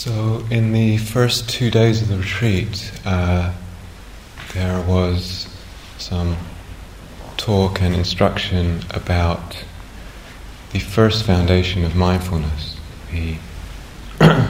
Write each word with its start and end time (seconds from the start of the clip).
So, 0.00 0.46
in 0.50 0.72
the 0.72 0.96
first 0.96 1.50
two 1.50 1.70
days 1.70 2.00
of 2.00 2.08
the 2.08 2.16
retreat, 2.16 2.90
uh, 3.04 3.52
there 4.54 4.80
was 4.80 5.46
some 5.98 6.38
talk 7.36 7.82
and 7.82 7.94
instruction 7.94 8.80
about 8.94 9.62
the 10.72 10.78
first 10.78 11.24
foundation 11.24 11.84
of 11.84 11.94
mindfulness, 11.94 12.78
the 13.12 13.36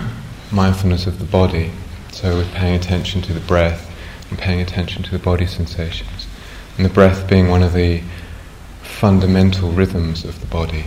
mindfulness 0.52 1.08
of 1.08 1.18
the 1.18 1.24
body. 1.24 1.72
So, 2.12 2.36
with 2.36 2.54
paying 2.54 2.76
attention 2.76 3.20
to 3.22 3.32
the 3.32 3.40
breath 3.40 3.92
and 4.30 4.38
paying 4.38 4.60
attention 4.60 5.02
to 5.02 5.10
the 5.10 5.18
body 5.18 5.46
sensations, 5.46 6.28
and 6.76 6.86
the 6.86 6.90
breath 6.90 7.28
being 7.28 7.48
one 7.48 7.64
of 7.64 7.72
the 7.72 8.04
fundamental 8.82 9.72
rhythms 9.72 10.24
of 10.24 10.38
the 10.38 10.46
body. 10.46 10.84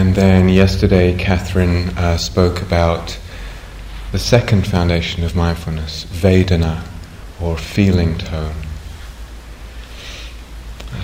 And 0.00 0.14
then 0.14 0.48
yesterday, 0.48 1.14
Catherine 1.14 1.90
uh, 1.90 2.16
spoke 2.16 2.62
about 2.62 3.18
the 4.12 4.18
second 4.18 4.66
foundation 4.66 5.24
of 5.24 5.36
mindfulness, 5.36 6.06
Vedana, 6.06 6.86
or 7.38 7.58
feeling 7.58 8.16
tone. 8.16 8.54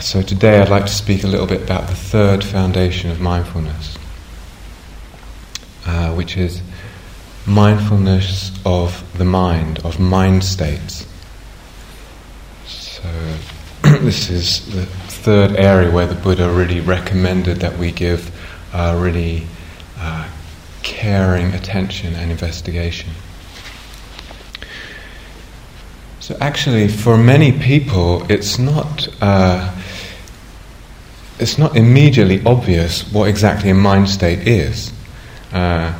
So 0.00 0.22
today 0.22 0.60
I'd 0.60 0.70
like 0.70 0.86
to 0.86 0.94
speak 0.94 1.24
a 1.24 1.26
little 1.26 1.46
bit 1.46 1.60
about 1.60 1.88
the 1.88 1.94
third 1.94 2.42
foundation 2.42 3.10
of 3.10 3.20
mindfulness, 3.20 3.98
uh, 5.84 6.14
which 6.14 6.38
is 6.38 6.62
mindfulness 7.44 8.50
of 8.64 9.04
the 9.18 9.26
mind, 9.26 9.78
of 9.80 10.00
mind 10.00 10.42
states. 10.42 11.06
So 12.64 13.02
this 13.82 14.30
is 14.30 14.64
the 14.74 14.86
third 14.86 15.54
area 15.56 15.90
where 15.90 16.06
the 16.06 16.14
Buddha 16.14 16.50
really 16.50 16.80
recommended 16.80 17.58
that 17.58 17.76
we 17.76 17.92
give 17.92 18.32
uh, 18.76 18.94
really 19.00 19.46
uh, 19.98 20.28
caring 20.82 21.54
attention 21.54 22.14
and 22.14 22.30
investigation. 22.30 23.10
So, 26.20 26.36
actually, 26.40 26.88
for 26.88 27.16
many 27.16 27.52
people, 27.52 28.30
it's 28.30 28.58
not. 28.58 29.08
Uh, 29.22 29.74
it's 31.38 31.58
not 31.58 31.76
immediately 31.76 32.42
obvious 32.44 33.10
what 33.12 33.28
exactly 33.28 33.70
a 33.70 33.74
mind 33.74 34.08
state 34.08 34.48
is. 34.48 34.92
Uh, 35.52 35.96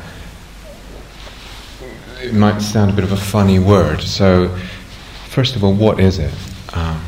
it 2.21 2.33
might 2.33 2.59
sound 2.59 2.91
a 2.91 2.93
bit 2.93 3.03
of 3.03 3.11
a 3.11 3.17
funny 3.17 3.59
word. 3.59 4.01
So, 4.01 4.55
first 5.29 5.55
of 5.55 5.63
all, 5.63 5.73
what 5.73 5.99
is 5.99 6.19
it? 6.19 6.33
Um, 6.73 7.06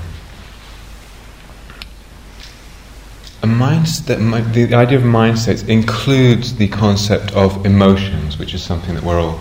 a 3.59 4.17
mind 4.17 4.53
the 4.53 4.73
idea 4.73 4.97
of 4.97 5.03
mind 5.03 5.37
states 5.37 5.63
includes 5.63 6.55
the 6.55 6.67
concept 6.67 7.33
of 7.33 7.65
emotions, 7.65 8.39
which 8.39 8.53
is 8.53 8.63
something 8.63 8.95
that 8.95 9.03
we're 9.03 9.19
all 9.19 9.39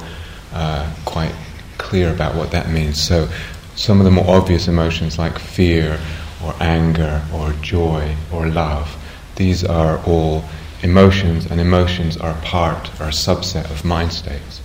uh, 0.52 0.92
quite 1.04 1.34
clear 1.78 2.12
about 2.12 2.34
what 2.34 2.50
that 2.50 2.68
means. 2.70 3.00
So, 3.00 3.28
some 3.76 4.00
of 4.00 4.04
the 4.04 4.10
more 4.10 4.28
obvious 4.28 4.66
emotions 4.66 5.18
like 5.18 5.38
fear, 5.38 6.00
or 6.44 6.54
anger, 6.60 7.22
or 7.32 7.52
joy, 7.62 8.16
or 8.32 8.48
love, 8.48 8.96
these 9.36 9.64
are 9.64 10.04
all 10.04 10.44
emotions, 10.82 11.46
and 11.46 11.60
emotions 11.60 12.16
are 12.16 12.30
a 12.30 12.40
part, 12.42 12.88
or 13.00 13.06
a 13.06 13.10
subset 13.10 13.70
of 13.70 13.84
mind 13.84 14.12
states. 14.12 14.60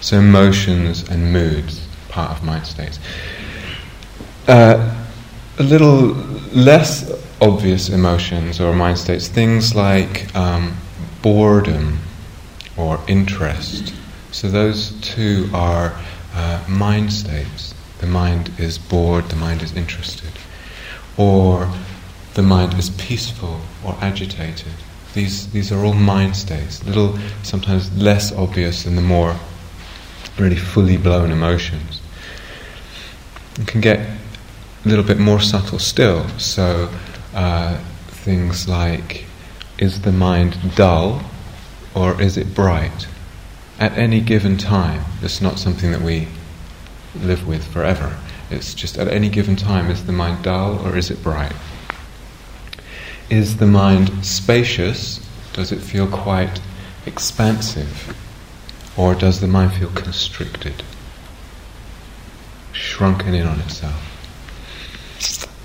So, 0.00 0.18
emotions 0.18 1.08
and 1.08 1.32
moods, 1.32 1.86
part 2.08 2.30
of 2.30 2.42
mind 2.42 2.66
states. 2.66 2.98
Uh, 4.48 4.96
a 5.58 5.62
little 5.62 6.14
less 6.52 7.10
obvious 7.40 7.88
emotions 7.88 8.60
or 8.60 8.74
mind 8.74 8.98
states, 8.98 9.28
things 9.28 9.74
like 9.74 10.34
um, 10.36 10.76
boredom 11.22 11.98
or 12.76 13.00
interest. 13.08 13.94
So 14.32 14.48
those 14.48 14.92
two 15.00 15.48
are 15.52 15.98
uh, 16.34 16.64
mind 16.68 17.12
states. 17.12 17.74
The 17.98 18.06
mind 18.06 18.50
is 18.58 18.78
bored, 18.78 19.26
the 19.26 19.36
mind 19.36 19.62
is 19.62 19.74
interested. 19.74 20.30
Or 21.16 21.70
the 22.34 22.42
mind 22.42 22.74
is 22.74 22.90
peaceful 22.90 23.60
or 23.84 23.96
agitated. 24.00 24.72
These, 25.14 25.50
these 25.50 25.72
are 25.72 25.84
all 25.84 25.94
mind 25.94 26.36
states, 26.36 26.84
little, 26.84 27.18
sometimes 27.42 27.94
less 27.96 28.32
obvious 28.32 28.84
than 28.84 28.96
the 28.96 29.02
more 29.02 29.36
really 30.38 30.56
fully 30.56 30.96
blown 30.96 31.30
emotions. 31.32 32.00
It 33.58 33.66
can 33.66 33.80
get 33.80 33.98
a 33.98 34.88
little 34.88 35.04
bit 35.04 35.18
more 35.18 35.40
subtle 35.40 35.78
still. 35.78 36.28
So 36.38 36.88
uh, 37.34 37.78
things 38.08 38.68
like 38.68 39.24
is 39.78 40.02
the 40.02 40.12
mind 40.12 40.56
dull 40.76 41.22
or 41.94 42.20
is 42.20 42.36
it 42.36 42.54
bright? 42.54 43.08
At 43.78 43.96
any 43.96 44.20
given 44.20 44.58
time, 44.58 45.02
it's 45.22 45.40
not 45.40 45.58
something 45.58 45.90
that 45.90 46.02
we 46.02 46.28
live 47.14 47.46
with 47.46 47.66
forever. 47.66 48.18
It's 48.50 48.74
just 48.74 48.98
at 48.98 49.08
any 49.08 49.28
given 49.28 49.56
time, 49.56 49.90
is 49.90 50.04
the 50.04 50.12
mind 50.12 50.44
dull 50.44 50.78
or 50.86 50.96
is 50.96 51.10
it 51.10 51.22
bright? 51.22 51.54
Is 53.30 53.56
the 53.56 53.66
mind 53.66 54.24
spacious? 54.24 55.26
Does 55.52 55.72
it 55.72 55.80
feel 55.80 56.06
quite 56.06 56.60
expansive? 57.06 58.16
Or 58.96 59.14
does 59.14 59.40
the 59.40 59.46
mind 59.46 59.72
feel 59.74 59.90
constricted? 59.90 60.82
Shrunken 62.72 63.34
in 63.34 63.46
on 63.46 63.60
itself? 63.60 64.06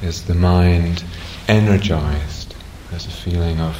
Is 0.01 0.25
the 0.25 0.35
mind 0.35 1.03
energized. 1.47 2.55
There's 2.89 3.05
a 3.05 3.11
feeling 3.11 3.59
of 3.59 3.77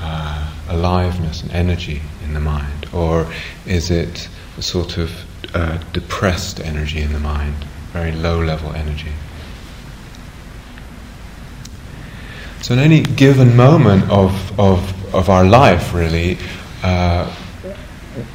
uh, 0.00 0.52
aliveness 0.68 1.42
and 1.42 1.52
energy 1.52 2.02
in 2.24 2.34
the 2.34 2.40
mind? 2.40 2.86
Or 2.92 3.30
is 3.66 3.90
it 3.90 4.28
a 4.56 4.62
sort 4.62 4.98
of 4.98 5.10
uh, 5.54 5.78
depressed 5.92 6.60
energy 6.60 7.00
in 7.00 7.12
the 7.12 7.18
mind, 7.18 7.56
very 7.92 8.12
low 8.12 8.40
level 8.42 8.72
energy? 8.72 9.12
So, 12.62 12.74
in 12.74 12.80
any 12.80 13.02
given 13.02 13.56
moment 13.56 14.10
of, 14.10 14.58
of, 14.58 15.14
of 15.14 15.30
our 15.30 15.44
life, 15.44 15.94
really, 15.94 16.38
uh, 16.82 17.34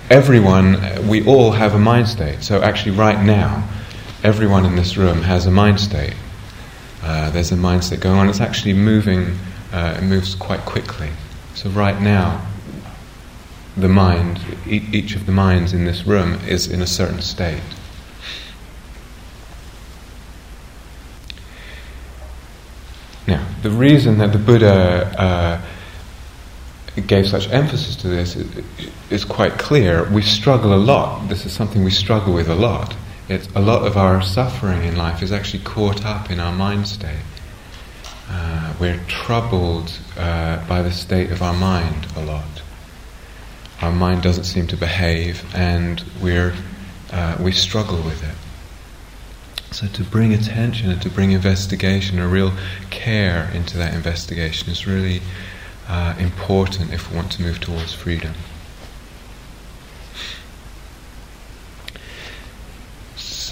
everyone, 0.09 1.07
we 1.07 1.25
all 1.25 1.51
have 1.51 1.75
a 1.75 1.79
mind 1.79 2.07
state. 2.07 2.41
So, 2.41 2.61
actually, 2.61 2.95
right 2.97 3.23
now, 3.23 3.67
everyone 4.23 4.65
in 4.65 4.75
this 4.75 4.97
room 4.97 5.21
has 5.21 5.45
a 5.45 5.51
mind 5.51 5.79
state. 5.79 6.15
Uh, 7.03 7.29
there's 7.31 7.51
a 7.51 7.55
mindset 7.55 7.99
going 7.99 8.17
on. 8.17 8.29
It's 8.29 8.39
actually 8.39 8.73
moving, 8.73 9.37
uh, 9.73 9.97
it 9.97 10.03
moves 10.03 10.35
quite 10.35 10.61
quickly. 10.61 11.09
So, 11.53 11.69
right 11.69 12.01
now, 12.01 12.45
the 13.75 13.89
mind, 13.89 14.39
e- 14.65 14.87
each 14.93 15.15
of 15.15 15.25
the 15.25 15.33
minds 15.33 15.73
in 15.73 15.83
this 15.83 16.05
room 16.05 16.39
is 16.47 16.67
in 16.67 16.81
a 16.81 16.87
certain 16.87 17.21
state. 17.21 17.61
Now, 23.27 23.45
the 23.63 23.69
reason 23.69 24.17
that 24.19 24.31
the 24.31 24.39
Buddha 24.39 25.19
uh, 25.19 25.61
gave 27.01 27.27
such 27.27 27.49
emphasis 27.49 27.97
to 27.97 28.07
this 28.07 28.37
is, 28.37 28.65
is 29.09 29.25
quite 29.25 29.57
clear. 29.57 30.09
We 30.09 30.21
struggle 30.21 30.73
a 30.73 30.77
lot. 30.77 31.27
This 31.27 31.45
is 31.45 31.51
something 31.51 31.83
we 31.83 31.91
struggle 31.91 32.33
with 32.33 32.47
a 32.47 32.55
lot 32.55 32.95
it's 33.29 33.47
a 33.55 33.61
lot 33.61 33.85
of 33.87 33.95
our 33.95 34.21
suffering 34.21 34.83
in 34.83 34.95
life 34.95 35.23
is 35.23 35.31
actually 35.31 35.63
caught 35.63 36.05
up 36.05 36.29
in 36.29 36.39
our 36.39 36.51
mind 36.51 36.87
state. 36.87 37.23
Uh, 38.29 38.73
we're 38.79 38.99
troubled 39.07 39.91
uh, 40.17 40.65
by 40.67 40.81
the 40.81 40.91
state 40.91 41.31
of 41.31 41.41
our 41.41 41.53
mind 41.53 42.07
a 42.15 42.21
lot. 42.23 42.61
Our 43.81 43.91
mind 43.91 44.23
doesn't 44.23 44.45
seem 44.45 44.67
to 44.67 44.77
behave, 44.77 45.43
and 45.53 46.03
we're 46.21 46.53
uh, 47.11 47.37
we 47.39 47.51
struggle 47.51 48.01
with 48.01 48.23
it. 48.23 48.35
So 49.73 49.87
to 49.87 50.03
bring 50.03 50.33
attention 50.33 50.91
and 50.91 51.01
to 51.01 51.09
bring 51.09 51.31
investigation, 51.31 52.19
a 52.19 52.27
real 52.27 52.53
care 52.89 53.49
into 53.53 53.77
that 53.77 53.93
investigation, 53.93 54.69
is 54.69 54.87
really 54.87 55.21
uh, 55.87 56.15
important 56.17 56.93
if 56.93 57.09
we 57.09 57.17
want 57.17 57.31
to 57.33 57.41
move 57.41 57.59
towards 57.59 57.93
freedom. 57.93 58.33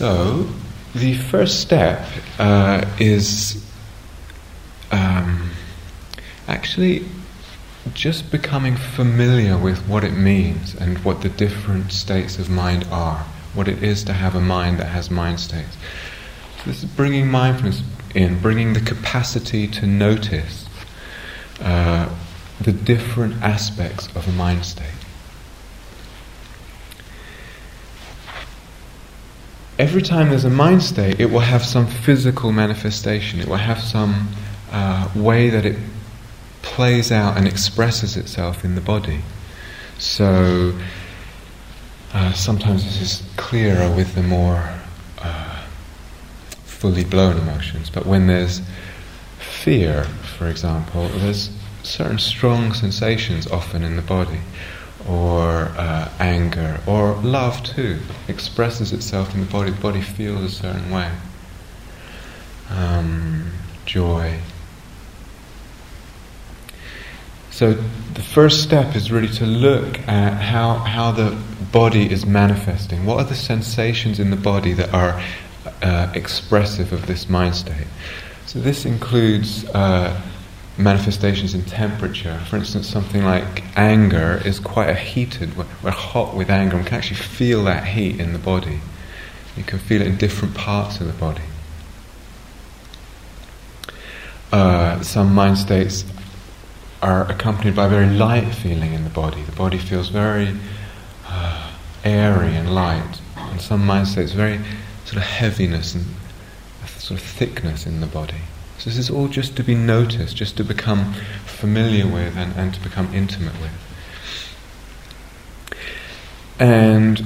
So, 0.01 0.47
the 0.95 1.13
first 1.13 1.59
step 1.59 2.03
uh, 2.39 2.83
is 2.99 3.63
um, 4.91 5.51
actually 6.47 7.05
just 7.93 8.31
becoming 8.31 8.75
familiar 8.77 9.59
with 9.59 9.87
what 9.87 10.03
it 10.03 10.13
means 10.13 10.73
and 10.73 10.97
what 11.05 11.21
the 11.21 11.29
different 11.29 11.91
states 11.91 12.39
of 12.39 12.49
mind 12.49 12.87
are, 12.89 13.27
what 13.53 13.67
it 13.67 13.83
is 13.83 14.03
to 14.05 14.13
have 14.13 14.33
a 14.33 14.41
mind 14.41 14.79
that 14.79 14.87
has 14.87 15.11
mind 15.11 15.39
states. 15.39 15.77
So 16.57 16.71
this 16.71 16.81
is 16.81 16.89
bringing 16.89 17.29
mindfulness 17.29 17.83
in, 18.15 18.41
bringing 18.41 18.73
the 18.73 18.81
capacity 18.81 19.67
to 19.67 19.85
notice 19.85 20.65
uh, 21.59 22.09
the 22.59 22.71
different 22.71 23.35
aspects 23.43 24.07
of 24.15 24.27
a 24.27 24.31
mind 24.31 24.65
state. 24.65 25.00
Every 29.81 30.03
time 30.03 30.29
there's 30.29 30.45
a 30.45 30.49
mind 30.49 30.83
state, 30.83 31.19
it 31.19 31.31
will 31.31 31.39
have 31.39 31.65
some 31.65 31.87
physical 31.87 32.51
manifestation. 32.51 33.39
It 33.39 33.47
will 33.47 33.55
have 33.55 33.81
some 33.81 34.29
uh, 34.71 35.09
way 35.15 35.49
that 35.49 35.65
it 35.65 35.75
plays 36.61 37.11
out 37.11 37.35
and 37.35 37.47
expresses 37.47 38.15
itself 38.15 38.63
in 38.63 38.75
the 38.75 38.81
body. 38.81 39.21
So 39.97 40.77
uh, 42.13 42.31
sometimes 42.33 42.83
this 42.83 43.01
is 43.01 43.23
clearer 43.37 43.89
with 43.95 44.13
the 44.13 44.21
more 44.21 44.69
uh, 45.17 45.63
fully 46.63 47.03
blown 47.03 47.37
emotions, 47.39 47.89
but 47.89 48.05
when 48.05 48.27
there's 48.27 48.61
fear, 49.39 50.03
for 50.37 50.47
example, 50.47 51.07
there's 51.07 51.49
certain 51.81 52.19
strong 52.19 52.73
sensations 52.73 53.47
often 53.47 53.83
in 53.83 53.95
the 53.95 54.03
body, 54.03 54.41
or 55.07 55.71
uh, 55.77 56.11
anger, 56.19 56.79
or 56.87 57.13
love 57.15 57.63
too, 57.63 57.99
expresses 58.27 58.93
itself 58.93 59.33
in 59.33 59.41
the 59.41 59.51
body. 59.51 59.71
The 59.71 59.81
body 59.81 60.01
feels 60.01 60.43
a 60.43 60.49
certain 60.49 60.91
way. 60.91 61.11
Um, 62.69 63.51
joy. 63.85 64.39
So 67.51 67.73
the 67.73 68.21
first 68.21 68.63
step 68.63 68.95
is 68.95 69.11
really 69.11 69.27
to 69.35 69.45
look 69.45 69.99
at 70.07 70.41
how, 70.41 70.75
how 70.75 71.11
the 71.11 71.37
body 71.71 72.11
is 72.11 72.25
manifesting. 72.25 73.05
What 73.05 73.17
are 73.17 73.25
the 73.25 73.35
sensations 73.35 74.19
in 74.19 74.29
the 74.29 74.37
body 74.37 74.73
that 74.73 74.93
are 74.93 75.21
uh, 75.81 76.11
expressive 76.15 76.93
of 76.93 77.07
this 77.07 77.29
mind 77.29 77.55
state? 77.55 77.87
So 78.45 78.59
this 78.59 78.85
includes 78.85 79.65
uh, 79.65 80.19
manifestations 80.81 81.53
in 81.53 81.63
temperature. 81.63 82.39
For 82.49 82.57
instance, 82.57 82.87
something 82.87 83.23
like 83.23 83.63
anger 83.77 84.41
is 84.43 84.59
quite 84.59 84.89
a 84.89 84.95
heated, 84.95 85.55
we're 85.57 85.91
hot 85.91 86.35
with 86.35 86.49
anger, 86.49 86.75
and 86.75 86.83
we 86.83 86.89
can 86.89 86.97
actually 86.97 87.17
feel 87.17 87.63
that 87.65 87.85
heat 87.85 88.19
in 88.19 88.33
the 88.33 88.39
body. 88.39 88.79
You 89.55 89.63
can 89.63 89.79
feel 89.79 90.01
it 90.01 90.07
in 90.07 90.17
different 90.17 90.55
parts 90.55 90.99
of 90.99 91.07
the 91.07 91.13
body. 91.13 91.43
Uh, 94.51 95.01
some 95.01 95.33
mind 95.33 95.57
states 95.57 96.03
are 97.01 97.29
accompanied 97.29 97.75
by 97.75 97.85
a 97.85 97.89
very 97.89 98.09
light 98.09 98.53
feeling 98.53 98.93
in 98.93 99.03
the 99.03 99.09
body. 99.09 99.41
The 99.43 99.51
body 99.53 99.77
feels 99.77 100.09
very 100.09 100.55
uh, 101.27 101.71
airy 102.03 102.55
and 102.55 102.73
light. 102.73 103.21
And 103.35 103.61
some 103.61 103.85
mind 103.85 104.07
states 104.07 104.33
very 104.33 104.59
sort 105.05 105.17
of 105.17 105.23
heaviness 105.23 105.95
and 105.95 106.05
sort 106.97 107.19
of 107.19 107.25
thickness 107.25 107.85
in 107.85 108.01
the 108.01 108.07
body. 108.07 108.41
So 108.81 108.89
this 108.89 108.97
is 108.97 109.11
all 109.11 109.27
just 109.27 109.55
to 109.57 109.63
be 109.63 109.75
noticed, 109.75 110.35
just 110.35 110.57
to 110.57 110.63
become 110.63 111.13
familiar 111.45 112.07
with 112.07 112.35
and, 112.35 112.51
and 112.55 112.73
to 112.73 112.79
become 112.79 113.13
intimate 113.13 113.53
with. 113.61 113.71
And 116.59 117.23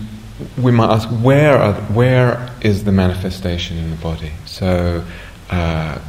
we 0.61 0.73
might 0.73 0.89
ask, 0.93 1.07
where, 1.07 1.57
are, 1.57 1.75
where 1.93 2.49
is 2.59 2.83
the 2.83 2.91
manifestation 2.91 3.77
in 3.77 3.89
the 3.89 3.95
body? 3.95 4.33
So, 4.45 5.05
uh, 5.49 5.99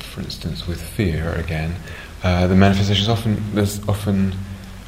for 0.00 0.20
instance, 0.20 0.66
with 0.66 0.82
fear 0.82 1.32
again, 1.36 1.76
uh, 2.22 2.46
the 2.46 2.54
manifestation 2.54 3.04
is 3.04 3.08
often 3.08 3.54
there's 3.54 3.88
often 3.88 4.34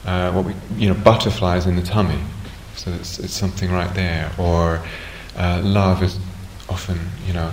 uh, 0.05 0.33
what 0.33 0.45
we 0.45 0.55
you 0.77 0.93
know 0.93 1.01
butterflies 1.01 1.67
in 1.67 1.77
the 1.77 1.83
tummy, 1.83 2.21
so 2.77 2.91
it's, 2.91 3.19
it's 3.19 3.33
something 3.33 3.73
right 3.73 3.95
there. 3.95 4.31
Or 4.39 4.83
uh, 5.35 5.63
love 5.65 6.03
is 6.03 6.19
often 6.69 7.01
you 7.27 7.33
know 7.33 7.51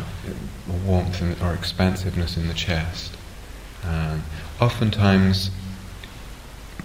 warmth 0.73 1.21
in, 1.21 1.35
or 1.41 1.53
expansiveness 1.53 2.37
in 2.37 2.47
the 2.47 2.53
chest. 2.53 3.15
Um, 3.83 4.23
oftentimes, 4.59 5.51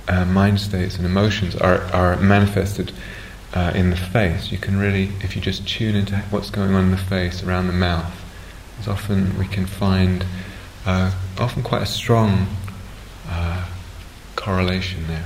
uh, 0.09 0.25
mind 0.25 0.61
states 0.61 0.97
and 0.97 1.07
emotions 1.07 1.57
are 1.57 1.83
are 1.93 2.17
manifested. 2.17 2.93
Uh, 3.53 3.71
in 3.73 3.91
the 3.91 3.97
face, 3.97 4.51
you 4.51 4.59
can 4.59 4.77
really, 4.77 5.13
if 5.21 5.37
you 5.37 5.41
just 5.41 5.65
tune 5.69 5.95
into 5.95 6.17
what's 6.31 6.51
going 6.51 6.75
on 6.75 6.87
in 6.87 6.91
the 6.91 6.97
face, 6.97 7.41
around 7.45 7.69
the 7.69 7.73
mouth, 7.73 8.13
as 8.81 8.89
often 8.89 9.39
we 9.39 9.47
can 9.47 9.65
find 9.65 10.27
often 10.85 11.63
quite 11.63 11.83
a 11.83 11.87
strong 11.87 12.49
uh, 13.29 13.65
correlation 14.37 15.07
there. 15.07 15.25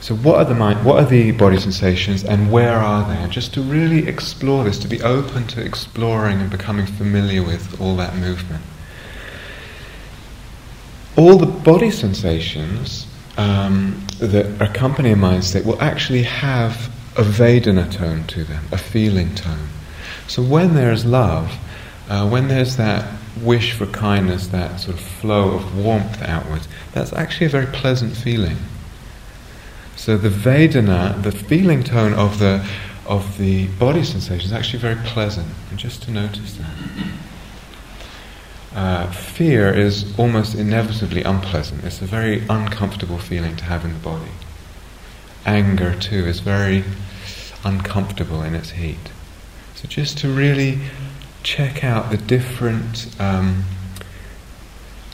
So, 0.00 0.14
what 0.14 0.36
are 0.36 0.44
the 0.44 0.54
mind, 0.54 0.84
what 0.84 1.02
are 1.02 1.06
the 1.06 1.32
body 1.32 1.58
sensations, 1.58 2.22
and 2.22 2.52
where 2.52 2.76
are 2.76 3.08
they? 3.08 3.20
And 3.20 3.32
just 3.32 3.52
to 3.54 3.62
really 3.62 4.06
explore 4.06 4.62
this, 4.62 4.78
to 4.78 4.88
be 4.88 5.02
open 5.02 5.46
to 5.48 5.60
exploring 5.64 6.40
and 6.40 6.50
becoming 6.50 6.86
familiar 6.86 7.42
with 7.42 7.80
all 7.80 7.96
that 7.96 8.14
movement. 8.16 8.62
All 11.16 11.36
the 11.36 11.46
body 11.46 11.90
sensations 11.90 13.08
um, 13.36 14.06
that 14.20 14.62
accompany 14.62 15.10
a 15.10 15.16
mind 15.16 15.44
state 15.44 15.64
will 15.64 15.80
actually 15.82 16.22
have 16.22 16.94
a 17.16 17.22
Vedana 17.22 17.90
tone 17.90 18.24
to 18.28 18.44
them, 18.44 18.64
a 18.70 18.78
feeling 18.78 19.34
tone. 19.34 19.68
So, 20.28 20.42
when 20.42 20.74
there 20.74 20.92
is 20.92 21.04
love, 21.04 21.52
uh, 22.08 22.28
when 22.28 22.46
there's 22.46 22.76
that 22.76 23.18
wish 23.42 23.72
for 23.72 23.86
kindness, 23.86 24.46
that 24.48 24.78
sort 24.78 24.96
of 24.96 25.00
flow 25.00 25.56
of 25.56 25.76
warmth 25.76 26.22
outwards, 26.22 26.68
that's 26.92 27.12
actually 27.12 27.46
a 27.46 27.50
very 27.50 27.66
pleasant 27.66 28.16
feeling. 28.16 28.56
So 29.98 30.16
the 30.16 30.28
Vedana, 30.28 31.20
the 31.20 31.32
feeling 31.32 31.82
tone 31.82 32.14
of 32.14 32.38
the 32.38 32.64
of 33.04 33.36
the 33.36 33.66
body 33.66 34.04
sensation 34.04 34.46
is 34.46 34.52
actually 34.52 34.78
very 34.78 34.94
pleasant, 34.94 35.48
and 35.70 35.78
just 35.78 36.04
to 36.04 36.12
notice 36.12 36.56
that. 36.56 36.70
Uh, 38.74 39.10
fear 39.10 39.74
is 39.74 40.16
almost 40.16 40.54
inevitably 40.54 41.24
unpleasant. 41.24 41.82
It's 41.82 42.00
a 42.00 42.06
very 42.06 42.46
uncomfortable 42.48 43.18
feeling 43.18 43.56
to 43.56 43.64
have 43.64 43.84
in 43.84 43.92
the 43.92 43.98
body. 43.98 44.30
Anger, 45.44 45.96
too, 45.96 46.26
is 46.26 46.40
very 46.40 46.84
uncomfortable 47.64 48.42
in 48.42 48.54
its 48.54 48.70
heat. 48.70 49.10
So 49.74 49.88
just 49.88 50.16
to 50.18 50.28
really 50.28 50.78
check 51.42 51.82
out 51.82 52.10
the 52.12 52.18
different 52.18 53.08
um, 53.18 53.64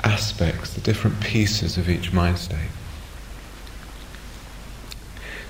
aspects, 0.02 0.74
the 0.74 0.82
different 0.82 1.20
pieces 1.20 1.78
of 1.78 1.88
each 1.88 2.12
mind 2.12 2.38
state. 2.38 2.68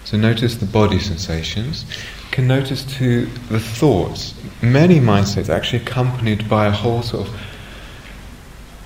So 0.05 0.17
notice 0.17 0.57
the 0.57 0.67
body 0.67 0.99
sensations. 0.99 1.85
Can 2.31 2.47
notice 2.47 2.85
too 2.85 3.27
the 3.49 3.61
thoughts. 3.61 4.35
Many 4.63 5.01
mind 5.01 5.29
states 5.29 5.49
are 5.49 5.55
actually 5.55 5.83
accompanied 5.83 6.49
by 6.49 6.67
a 6.67 6.71
whole 6.71 7.03
sort 7.03 7.29
of 7.29 7.41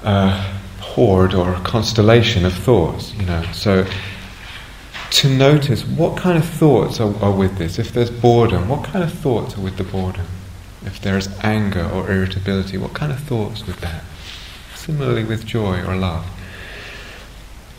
uh, 0.04 0.54
horde 0.80 1.34
or 1.34 1.54
constellation 1.64 2.44
of 2.44 2.52
thoughts. 2.52 3.14
You 3.14 3.26
know, 3.26 3.44
so 3.52 3.86
to 5.10 5.28
notice 5.28 5.84
what 5.84 6.16
kind 6.16 6.38
of 6.38 6.44
thoughts 6.44 7.00
are, 7.00 7.14
are 7.22 7.32
with 7.32 7.58
this. 7.58 7.78
If 7.78 7.92
there's 7.92 8.10
boredom, 8.10 8.68
what 8.68 8.84
kind 8.84 9.02
of 9.02 9.12
thoughts 9.12 9.56
are 9.56 9.60
with 9.60 9.76
the 9.76 9.84
boredom? 9.84 10.26
if 10.88 11.00
there's 11.00 11.28
anger 11.40 11.88
or 11.88 12.10
irritability, 12.10 12.78
what 12.78 12.94
kind 12.94 13.12
of 13.12 13.20
thoughts 13.20 13.66
with 13.66 13.80
that? 13.80 14.02
Similarly 14.74 15.24
with 15.24 15.44
joy 15.44 15.82
or 15.84 15.96
love. 15.96 16.26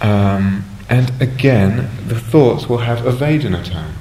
Um, 0.02 0.64
and 0.90 1.22
again, 1.22 1.90
the 2.08 2.20
thoughts 2.20 2.68
will 2.68 2.80
have 2.80 3.06
a 3.06 3.12
Vedana 3.12 3.64
tone. 3.64 3.94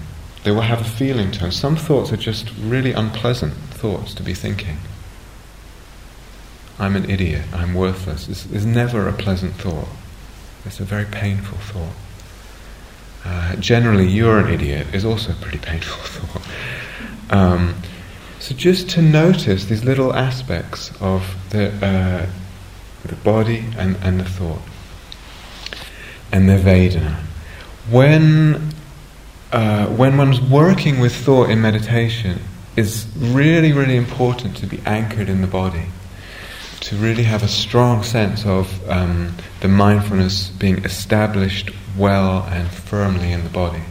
They 0.42 0.50
will 0.50 0.62
have 0.62 0.80
a 0.80 0.84
feeling 0.84 1.30
tone. 1.30 1.52
Some 1.52 1.76
thoughts 1.76 2.12
are 2.12 2.16
just 2.16 2.50
really 2.58 2.92
unpleasant 2.92 3.52
thoughts 3.52 4.14
to 4.14 4.22
be 4.22 4.32
thinking. 4.32 4.78
I'm 6.78 6.96
an 6.96 7.10
idiot, 7.10 7.44
I'm 7.52 7.74
worthless. 7.74 8.28
It's, 8.28 8.46
it's 8.46 8.64
never 8.64 9.06
a 9.06 9.12
pleasant 9.12 9.54
thought. 9.54 9.88
It's 10.64 10.80
a 10.80 10.84
very 10.84 11.04
painful 11.04 11.58
thought. 11.58 11.94
Uh, 13.24 13.56
generally, 13.56 14.06
you're 14.06 14.38
an 14.38 14.48
idiot 14.48 14.86
is 14.94 15.04
also 15.04 15.32
a 15.32 15.34
pretty 15.34 15.58
painful 15.58 16.02
thought. 16.04 17.36
Um, 17.36 17.74
so 18.38 18.54
just 18.54 18.88
to 18.90 19.02
notice 19.02 19.66
these 19.66 19.84
little 19.84 20.14
aspects 20.14 20.90
of 21.02 21.36
the, 21.50 21.68
uh, 21.84 22.26
the 23.04 23.16
body 23.16 23.66
and, 23.76 23.96
and 23.96 24.20
the 24.20 24.24
thought 24.24 24.62
and 26.32 26.48
the 26.48 26.56
Vedana. 26.56 27.16
When, 27.90 28.72
uh, 29.52 29.86
when 29.86 30.16
one's 30.16 30.40
working 30.40 31.00
with 31.00 31.14
thought 31.14 31.50
in 31.50 31.60
meditation, 31.60 32.40
it's 32.76 33.06
really, 33.16 33.72
really 33.72 33.96
important 33.96 34.56
to 34.58 34.66
be 34.66 34.80
anchored 34.86 35.28
in 35.28 35.40
the 35.40 35.46
body, 35.46 35.86
to 36.80 36.96
really 36.96 37.24
have 37.24 37.42
a 37.42 37.48
strong 37.48 38.02
sense 38.02 38.44
of 38.46 38.88
um, 38.88 39.34
the 39.60 39.68
mindfulness 39.68 40.50
being 40.50 40.84
established 40.84 41.70
well 41.96 42.44
and 42.50 42.70
firmly 42.70 43.32
in 43.32 43.42
the 43.42 43.50
body 43.50 43.82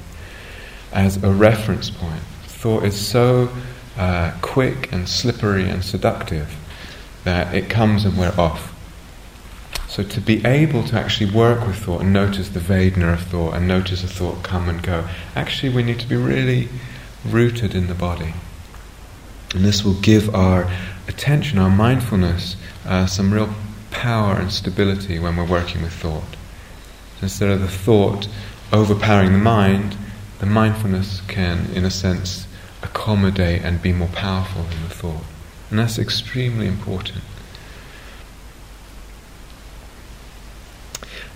as 0.94 1.22
a 1.24 1.30
reference 1.30 1.90
point. 1.90 2.22
Thought 2.44 2.84
is 2.84 3.00
so 3.00 3.50
uh, 3.98 4.32
quick 4.42 4.92
and 4.94 5.10
slippery 5.10 5.70
and 5.70 5.84
seductive 5.84 6.56
that 7.24 7.54
it 7.54 7.70
comes 7.70 8.06
and 8.06 8.18
we're 8.18 8.34
off. 8.38 8.74
So 9.88 10.04
to 10.04 10.22
be 10.22 10.46
able 10.46 10.84
to 10.84 11.00
actually 11.00 11.32
work 11.32 11.66
with 11.66 11.78
thought 11.78 12.02
and 12.02 12.12
notice 12.12 12.50
the 12.50 12.60
Vedana 12.60 13.14
of 13.14 13.22
thought 13.22 13.54
and 13.56 13.68
notice 13.68 14.04
a 14.04 14.08
thought 14.08 14.44
come 14.44 14.68
and 14.68 14.84
go, 14.84 15.08
actually 15.36 15.74
we 15.74 15.84
need 15.84 16.00
to 16.00 16.08
be 16.08 16.18
really 16.18 16.68
rooted 17.26 17.74
in 17.74 17.88
the 17.88 17.96
body. 17.96 18.34
And 19.56 19.64
this 19.64 19.84
will 19.84 20.00
give 20.02 20.34
our 20.36 20.70
attention, 21.08 21.58
our 21.58 21.70
mindfulness, 21.70 22.58
uh, 22.86 23.06
some 23.06 23.34
real 23.34 23.54
power 23.92 24.36
and 24.36 24.52
stability 24.52 25.20
when 25.20 25.38
we're 25.38 25.46
working 25.46 25.82
with 25.82 25.94
thought. 25.94 26.36
So 27.20 27.24
instead 27.24 27.50
of 27.50 27.62
the 27.62 27.68
thought 27.68 28.28
overpowering 28.74 29.32
the 29.32 29.38
mind, 29.38 29.98
the 30.40 30.46
mindfulness 30.46 31.22
can, 31.28 31.72
in 31.74 31.86
a 31.86 31.90
sense, 31.90 32.46
accommodate 32.84 33.64
and 33.64 33.82
be 33.82 33.94
more 33.94 34.10
powerful 34.10 34.64
than 34.64 34.84
the 34.84 34.90
thought. 34.90 35.24
And 35.70 35.80
that's 35.80 35.98
extremely 35.98 36.68
important. 36.68 37.24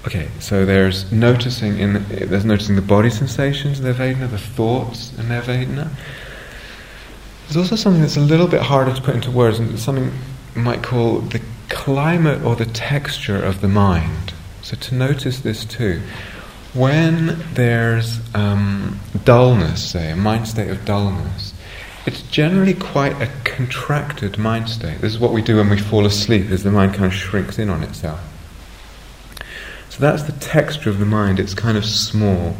Okay, 0.06 0.30
so 0.40 0.66
there's 0.66 1.12
noticing 1.12 1.78
in 1.78 2.06
there's 2.10 2.44
noticing 2.44 2.76
the 2.76 2.82
body 2.82 3.12
sensations 3.12 3.80
in 3.80 3.86
their 3.86 3.94
Vedana, 3.94 4.30
the 4.30 4.40
thoughts 4.40 5.14
in 5.20 5.30
their 5.30 5.44
Vedana. 5.44 5.90
There's 7.46 7.58
also 7.58 7.76
something 7.76 8.02
that's 8.02 8.18
a 8.18 8.22
little 8.22 8.48
bit 8.48 8.62
harder 8.62 8.94
to 8.96 9.02
put 9.02 9.14
into 9.14 9.30
words, 9.30 9.60
and 9.60 9.78
something 9.80 10.12
you 10.56 10.62
might 10.62 10.82
call 10.82 11.20
the 11.20 11.42
climate 11.70 12.42
or 12.44 12.56
the 12.56 12.66
texture 12.66 13.42
of 13.44 13.62
the 13.62 13.68
mind. 13.68 14.34
So 14.64 14.76
to 14.76 14.96
notice 14.96 15.42
this 15.42 15.66
too. 15.66 16.02
When 16.74 17.44
there's 17.54 18.22
um, 18.34 18.98
dullness, 19.26 19.92
say, 19.92 20.12
a 20.12 20.16
mind 20.16 20.48
state 20.48 20.70
of 20.70 20.86
dullness, 20.86 21.54
it's 22.06 22.22
generally 22.24 22.74
quite 22.74 23.22
a 23.22 23.30
contracted 23.44 24.38
mind 24.38 24.70
state. 24.70 25.02
This 25.02 25.14
is 25.14 25.20
what 25.20 25.34
we 25.34 25.42
do 25.42 25.58
when 25.58 25.70
we 25.70 25.78
fall 25.78 26.06
asleep, 26.06 26.50
as 26.50 26.64
the 26.64 26.72
mind 26.72 26.94
kind 26.94 27.06
of 27.06 27.14
shrinks 27.14 27.60
in 27.60 27.70
on 27.70 27.84
itself. 27.84 28.31
So 29.92 30.00
that's 30.00 30.24
the 30.24 30.32
texture 30.32 30.90
of 30.90 31.00
the 31.00 31.06
mind. 31.06 31.38
It's 31.38 31.54
kind 31.54 31.78
of 31.78 31.84
small. 31.84 32.56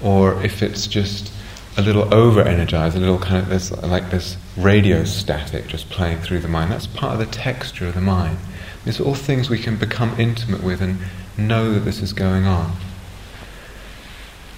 Or 0.00 0.40
if 0.44 0.62
it's 0.62 0.86
just 0.86 1.32
a 1.76 1.82
little 1.82 2.14
over 2.14 2.42
energized, 2.42 2.96
a 2.96 3.00
little 3.00 3.18
kind 3.18 3.38
of 3.38 3.48
this, 3.48 3.72
like 3.82 4.10
this 4.10 4.36
radio 4.56 5.02
static 5.02 5.66
just 5.66 5.90
playing 5.90 6.20
through 6.20 6.38
the 6.38 6.48
mind, 6.48 6.70
that's 6.70 6.86
part 6.86 7.14
of 7.14 7.18
the 7.18 7.34
texture 7.34 7.88
of 7.88 7.94
the 7.94 8.00
mind. 8.00 8.38
These 8.84 9.00
are 9.00 9.02
all 9.02 9.16
things 9.16 9.50
we 9.50 9.58
can 9.58 9.76
become 9.76 10.14
intimate 10.16 10.62
with 10.62 10.80
and 10.80 10.98
know 11.36 11.74
that 11.74 11.80
this 11.80 12.00
is 12.00 12.12
going 12.12 12.46
on. 12.46 12.76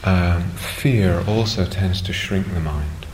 Um, 0.05 0.51
fear 0.51 1.25
also 1.27 1.65
tends 1.65 2.03
to 2.03 2.13
shrink 2.13 2.53
the 2.53 2.61
mind. 2.61 3.07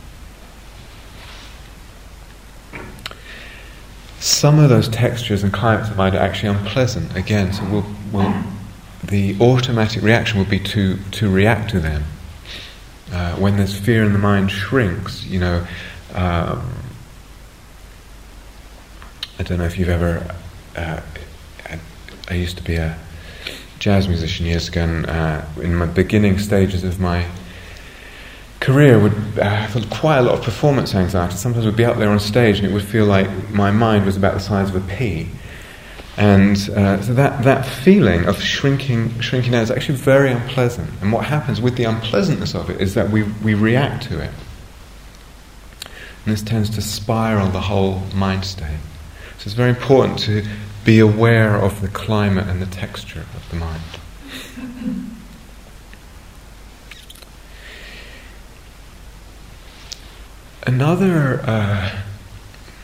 Some 4.19 4.59
of 4.59 4.67
those 4.67 4.89
textures 4.89 5.41
and 5.41 5.53
climates 5.53 5.89
of 5.89 5.95
mind 5.95 6.15
are 6.15 6.19
actually 6.19 6.49
unpleasant. 6.49 7.15
Again, 7.15 7.53
so 7.53 7.63
we'll, 7.69 7.85
we'll, 8.11 8.43
the 9.05 9.35
automatic 9.39 10.01
reaction 10.01 10.39
would 10.39 10.49
be 10.49 10.59
to, 10.59 10.97
to 11.11 11.29
react 11.29 11.69
to 11.71 11.79
them. 11.79 12.03
Uh, 13.11 13.35
when 13.35 13.57
there's 13.57 13.77
fear 13.77 14.03
in 14.03 14.13
the 14.13 14.19
mind 14.19 14.49
shrinks, 14.49 15.23
you 15.25 15.39
know, 15.39 15.67
um, 16.13 16.73
I 19.39 19.43
don't 19.43 19.57
know 19.57 19.65
if 19.65 19.77
you've 19.77 19.89
ever. 19.89 20.35
Uh, 20.75 21.01
I 22.29 22.33
used 22.35 22.57
to 22.57 22.63
be 22.63 22.75
a 22.75 22.97
jazz 23.79 24.07
musician 24.07 24.45
years 24.45 24.69
ago, 24.69 24.83
and 24.83 25.05
uh, 25.05 25.45
in 25.57 25.75
my 25.75 25.85
beginning 25.85 26.39
stages 26.39 26.83
of 26.83 26.99
my 26.99 27.27
career, 28.61 28.97
would 28.97 29.13
uh, 29.37 29.67
quite 29.91 30.19
a 30.19 30.21
lot 30.21 30.39
of 30.39 30.43
performance 30.43 30.95
anxiety. 30.95 31.35
Sometimes 31.35 31.65
would 31.65 31.75
be 31.75 31.83
up 31.83 31.97
there 31.97 32.09
on 32.09 32.19
stage, 32.19 32.59
and 32.59 32.67
it 32.67 32.73
would 32.73 32.83
feel 32.83 33.05
like 33.05 33.29
my 33.49 33.71
mind 33.71 34.05
was 34.05 34.15
about 34.15 34.35
the 34.35 34.39
size 34.39 34.69
of 34.69 34.75
a 34.75 34.95
pea. 34.95 35.27
And 36.15 36.57
uh, 36.69 37.01
so 37.01 37.13
that, 37.15 37.43
that 37.43 37.65
feeling 37.65 38.25
of 38.25 38.41
shrinking, 38.41 39.19
shrinking 39.19 39.55
out 39.55 39.63
is 39.63 39.71
actually 39.71 39.97
very 39.97 40.31
unpleasant. 40.31 40.89
And 41.01 41.11
what 41.11 41.25
happens 41.25 41.59
with 41.59 41.75
the 41.75 41.85
unpleasantness 41.85 42.53
of 42.53 42.69
it 42.69 42.79
is 42.79 42.93
that 42.93 43.09
we, 43.09 43.23
we 43.23 43.55
react 43.55 44.03
to 44.09 44.21
it. 44.21 44.29
And 46.25 46.33
this 46.33 46.43
tends 46.43 46.69
to 46.71 46.81
spiral 46.81 47.49
the 47.49 47.61
whole 47.61 48.03
mind 48.13 48.45
state. 48.45 48.79
So 49.39 49.47
it's 49.47 49.53
very 49.53 49.71
important 49.71 50.19
to 50.19 50.45
be 50.85 50.99
aware 50.99 51.55
of 51.55 51.81
the 51.81 51.87
climate 51.87 52.47
and 52.47 52.61
the 52.61 52.67
texture 52.67 53.25
of 53.35 53.49
the 53.49 53.55
mind. 53.55 53.81
Another 60.65 61.41
uh, 61.41 61.89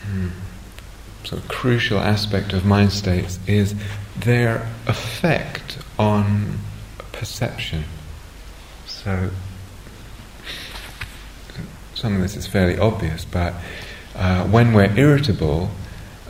hmm, 0.05 0.27
sort 1.29 1.43
of 1.43 1.47
crucial 1.47 1.99
aspect 1.99 2.53
of 2.53 2.65
mind 2.65 2.91
states 2.91 3.37
is 3.45 3.75
their 4.17 4.67
effect 4.87 5.77
on 5.99 6.57
perception. 7.11 7.83
So, 8.87 9.29
some 11.93 12.15
of 12.15 12.21
this 12.21 12.35
is 12.35 12.47
fairly 12.47 12.79
obvious, 12.79 13.25
but 13.25 13.53
uh, 14.15 14.47
when 14.47 14.73
we're 14.73 14.91
irritable, 14.97 15.69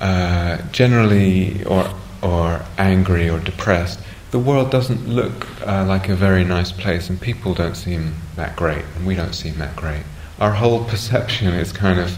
uh, 0.01 0.57
generally, 0.73 1.63
or 1.63 1.89
or 2.21 2.65
angry 2.77 3.29
or 3.29 3.39
depressed, 3.39 4.01
the 4.31 4.39
world 4.39 4.69
doesn't 4.69 5.07
look 5.07 5.47
uh, 5.65 5.85
like 5.85 6.09
a 6.09 6.15
very 6.15 6.43
nice 6.43 6.73
place, 6.73 7.09
and 7.09 7.21
people 7.21 7.53
don't 7.53 7.75
seem 7.75 8.15
that 8.35 8.57
great, 8.57 8.83
and 8.97 9.07
we 9.07 9.15
don't 9.15 9.33
seem 9.33 9.57
that 9.59 9.77
great. 9.77 10.03
Our 10.41 10.51
whole 10.51 10.83
perception 10.83 11.53
is 11.53 11.71
kind 11.71 12.01
of 12.01 12.17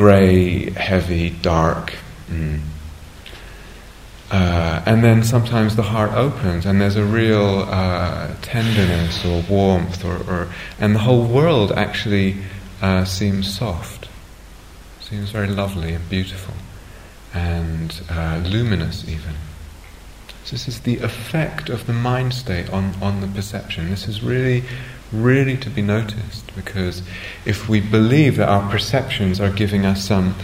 grey, 0.00 0.70
heavy, 0.70 1.28
dark. 1.28 1.92
Mm. 2.30 2.60
Uh, 4.30 4.82
and 4.86 5.04
then 5.04 5.22
sometimes 5.22 5.76
the 5.76 5.82
heart 5.82 6.10
opens 6.14 6.64
and 6.64 6.80
there's 6.80 6.96
a 6.96 7.04
real 7.04 7.66
uh, 7.68 8.34
tenderness 8.40 9.26
or 9.26 9.42
warmth, 9.50 10.02
or, 10.02 10.16
or, 10.26 10.48
and 10.78 10.94
the 10.94 11.00
whole 11.00 11.26
world 11.26 11.70
actually 11.72 12.36
uh, 12.80 13.04
seems 13.04 13.54
soft, 13.54 14.08
seems 15.00 15.28
very 15.28 15.48
lovely 15.48 15.92
and 15.92 16.08
beautiful, 16.08 16.54
and 17.34 18.00
uh, 18.08 18.40
luminous 18.46 19.06
even. 19.06 19.34
So 20.44 20.52
this 20.52 20.66
is 20.66 20.80
the 20.80 20.96
effect 21.00 21.68
of 21.68 21.86
the 21.86 21.92
mind 21.92 22.32
state 22.32 22.70
on, 22.70 22.94
on 23.02 23.20
the 23.20 23.26
perception. 23.26 23.90
This 23.90 24.08
is 24.08 24.22
really 24.22 24.64
really 25.12 25.56
to 25.56 25.70
be 25.70 25.82
noticed 25.82 26.54
because 26.54 27.02
if 27.44 27.68
we 27.68 27.80
believe 27.80 28.36
that 28.36 28.48
our 28.48 28.70
perceptions 28.70 29.40
are 29.40 29.50
giving 29.50 29.84
us 29.84 30.04
some 30.04 30.34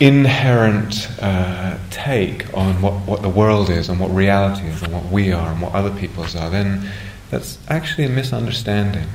inherent 0.00 1.08
uh, 1.20 1.78
take 1.90 2.52
on 2.56 2.82
what, 2.82 2.94
what 3.06 3.22
the 3.22 3.28
world 3.28 3.70
is 3.70 3.88
and 3.88 4.00
what 4.00 4.10
reality 4.10 4.66
is 4.66 4.82
and 4.82 4.92
what 4.92 5.04
we 5.06 5.32
are 5.32 5.52
and 5.52 5.62
what 5.62 5.72
other 5.72 5.90
people's 5.98 6.34
are, 6.34 6.50
then 6.50 6.90
that's 7.30 7.58
actually 7.68 8.04
a 8.04 8.08
misunderstanding. 8.08 9.08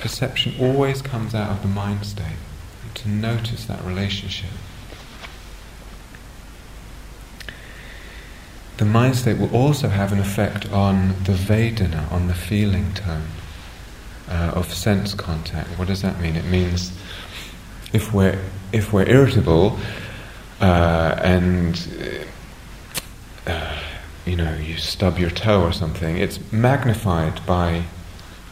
Perception 0.00 0.54
always 0.60 1.00
comes 1.00 1.34
out 1.34 1.50
of 1.50 1.62
the 1.62 1.68
mind 1.68 2.04
state. 2.04 2.36
To 2.94 3.08
notice 3.08 3.64
that 3.66 3.84
relationship. 3.84 4.50
The 8.84 8.90
mind 8.90 9.16
state 9.16 9.38
will 9.38 9.54
also 9.56 9.88
have 9.88 10.12
an 10.12 10.18
effect 10.18 10.70
on 10.70 11.08
the 11.24 11.32
Vedana, 11.32 12.10
on 12.12 12.26
the 12.26 12.34
feeling 12.34 12.92
tone 12.92 13.28
uh, 14.28 14.52
of 14.54 14.74
sense 14.74 15.14
contact. 15.14 15.70
What 15.78 15.88
does 15.88 16.02
that 16.02 16.20
mean? 16.20 16.36
It 16.36 16.44
means 16.44 16.92
if 17.94 18.12
we're 18.12 18.38
if 18.72 18.92
we're 18.92 19.08
irritable 19.08 19.78
uh, 20.60 21.18
and 21.22 21.80
uh, 23.46 23.80
you 24.26 24.36
know 24.36 24.54
you 24.54 24.76
stub 24.76 25.18
your 25.18 25.30
toe 25.30 25.62
or 25.62 25.72
something, 25.72 26.18
it's 26.18 26.38
magnified 26.52 27.40
by 27.46 27.84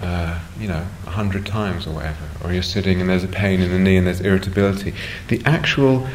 uh, 0.01 0.41
you 0.59 0.67
know 0.67 0.87
a 1.07 1.11
hundred 1.11 1.45
times 1.45 1.87
or 1.87 1.91
whatever. 1.91 2.27
Or 2.43 2.55
you're 2.55 2.63
sitting 2.63 3.03
and 3.03 3.11
there's 3.11 3.25
a 3.25 3.29
pain 3.29 3.61
in 3.61 3.71
the 3.71 3.79
knee 3.79 3.99
and 3.99 4.07
there's 4.07 4.23
irritability. 4.23 4.95
The 5.29 5.43
actual 5.45 6.09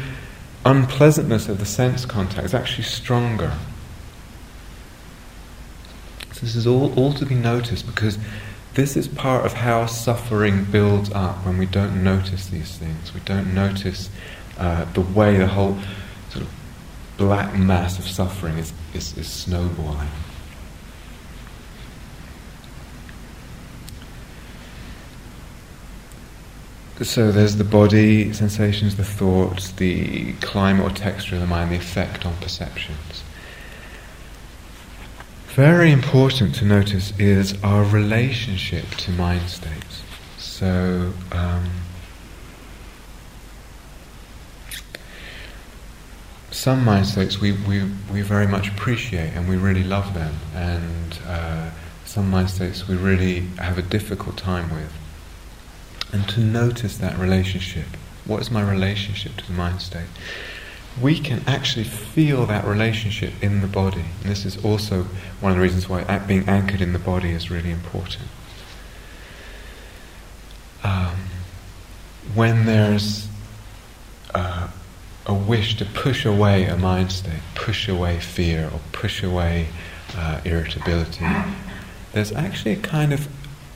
unpleasantness 0.64 1.48
of 1.48 1.60
the 1.60 1.66
sense 1.66 2.04
contact 2.04 2.44
is 2.44 2.52
actually 2.52 2.82
stronger 2.82 3.52
this 6.40 6.56
is 6.56 6.66
all, 6.66 6.92
all 6.98 7.12
to 7.14 7.26
be 7.26 7.34
noticed 7.34 7.86
because 7.86 8.18
this 8.74 8.96
is 8.96 9.08
part 9.08 9.44
of 9.44 9.54
how 9.54 9.86
suffering 9.86 10.64
builds 10.64 11.10
up 11.12 11.44
when 11.44 11.58
we 11.58 11.66
don't 11.66 12.02
notice 12.02 12.46
these 12.46 12.76
things. 12.76 13.12
We 13.12 13.20
don't 13.20 13.54
notice 13.54 14.10
uh, 14.56 14.84
the 14.92 15.00
way 15.00 15.36
the 15.36 15.46
whole 15.46 15.78
sort 16.30 16.44
of 16.44 16.50
black 17.16 17.56
mass 17.56 17.98
of 17.98 18.06
suffering 18.06 18.58
is, 18.58 18.72
is, 18.94 19.16
is 19.16 19.26
snowballing. 19.26 20.08
So 27.02 27.30
there's 27.30 27.56
the 27.56 27.64
body, 27.64 28.32
sensations, 28.32 28.96
the 28.96 29.04
thoughts, 29.04 29.70
the 29.72 30.32
climate 30.34 30.84
or 30.84 30.94
texture 30.94 31.36
of 31.36 31.40
the 31.40 31.46
mind, 31.46 31.70
the 31.70 31.76
effect 31.76 32.26
on 32.26 32.36
perceptions 32.36 33.22
very 35.58 35.90
important 35.90 36.54
to 36.54 36.64
notice 36.64 37.12
is 37.18 37.60
our 37.64 37.82
relationship 37.82 38.88
to 38.90 39.10
mind 39.10 39.50
states. 39.50 40.04
So, 40.36 41.12
um, 41.32 41.68
some 46.52 46.84
mind 46.84 47.06
states 47.08 47.40
we, 47.40 47.50
we, 47.50 47.82
we 48.12 48.20
very 48.20 48.46
much 48.46 48.68
appreciate 48.68 49.32
and 49.34 49.48
we 49.48 49.56
really 49.56 49.82
love 49.82 50.14
them, 50.14 50.36
and 50.54 51.18
uh, 51.26 51.70
some 52.04 52.30
mind 52.30 52.50
states 52.50 52.86
we 52.86 52.94
really 52.94 53.40
have 53.58 53.78
a 53.78 53.82
difficult 53.82 54.36
time 54.36 54.72
with. 54.72 54.92
And 56.12 56.28
to 56.28 56.40
notice 56.40 56.98
that 56.98 57.18
relationship. 57.18 57.88
What 58.26 58.40
is 58.42 58.52
my 58.52 58.62
relationship 58.62 59.34
to 59.38 59.46
the 59.48 59.54
mind 59.54 59.82
state? 59.82 60.06
We 61.00 61.18
can 61.18 61.42
actually 61.46 61.84
feel 61.84 62.46
that 62.46 62.64
relationship 62.64 63.32
in 63.40 63.60
the 63.60 63.66
body. 63.66 64.04
And 64.20 64.30
this 64.30 64.44
is 64.44 64.62
also 64.64 65.04
one 65.40 65.52
of 65.52 65.58
the 65.58 65.62
reasons 65.62 65.88
why 65.88 66.18
being 66.26 66.48
anchored 66.48 66.80
in 66.80 66.92
the 66.92 66.98
body 66.98 67.30
is 67.30 67.50
really 67.50 67.70
important. 67.70 68.24
Um, 70.82 71.16
when 72.34 72.66
there's 72.66 73.28
uh, 74.34 74.68
a 75.26 75.34
wish 75.34 75.76
to 75.76 75.84
push 75.84 76.24
away 76.24 76.64
a 76.64 76.76
mind 76.76 77.12
state, 77.12 77.40
push 77.54 77.88
away 77.88 78.18
fear, 78.18 78.70
or 78.72 78.80
push 78.92 79.22
away 79.22 79.68
uh, 80.16 80.40
irritability, 80.44 81.26
there's 82.12 82.32
actually 82.32 82.72
a 82.72 82.76
kind 82.80 83.12
of 83.12 83.28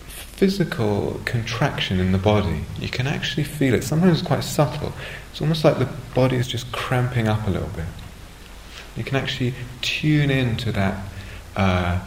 physical 0.06 1.20
contraction 1.24 2.00
in 2.00 2.10
the 2.10 2.18
body. 2.18 2.64
You 2.80 2.88
can 2.88 3.06
actually 3.06 3.44
feel 3.44 3.74
it. 3.74 3.84
Sometimes 3.84 4.18
it's 4.18 4.26
quite 4.26 4.42
subtle. 4.42 4.92
It's 5.32 5.40
almost 5.40 5.64
like 5.64 5.78
the 5.78 5.88
body 6.14 6.36
is 6.36 6.46
just 6.46 6.70
cramping 6.70 7.26
up 7.26 7.48
a 7.48 7.50
little 7.50 7.70
bit. 7.70 7.86
You 8.96 9.02
can 9.02 9.16
actually 9.16 9.54
tune 9.80 10.30
into 10.30 10.70
that 10.72 11.04
uh, 11.56 12.00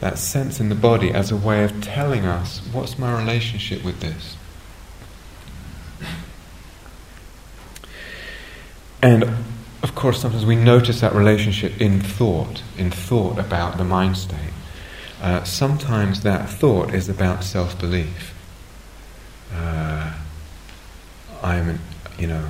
that 0.00 0.18
sense 0.18 0.58
in 0.58 0.68
the 0.68 0.74
body 0.74 1.12
as 1.12 1.30
a 1.30 1.36
way 1.36 1.62
of 1.62 1.80
telling 1.80 2.24
us 2.24 2.58
what's 2.72 2.98
my 2.98 3.16
relationship 3.16 3.84
with 3.84 4.00
this. 4.00 4.36
And 9.00 9.22
of 9.82 9.94
course, 9.94 10.20
sometimes 10.20 10.46
we 10.46 10.56
notice 10.56 11.00
that 11.00 11.14
relationship 11.14 11.80
in 11.80 12.00
thought, 12.00 12.62
in 12.78 12.90
thought 12.90 13.38
about 13.38 13.78
the 13.78 13.84
mind 13.84 14.16
state. 14.16 14.52
Uh, 15.20 15.44
sometimes 15.44 16.22
that 16.22 16.48
thought 16.48 16.92
is 16.92 17.08
about 17.08 17.44
self-belief. 17.44 18.34
Uh, 19.54 20.14
I'm, 21.42 21.68
an, 21.68 21.78
you 22.18 22.26
know, 22.26 22.48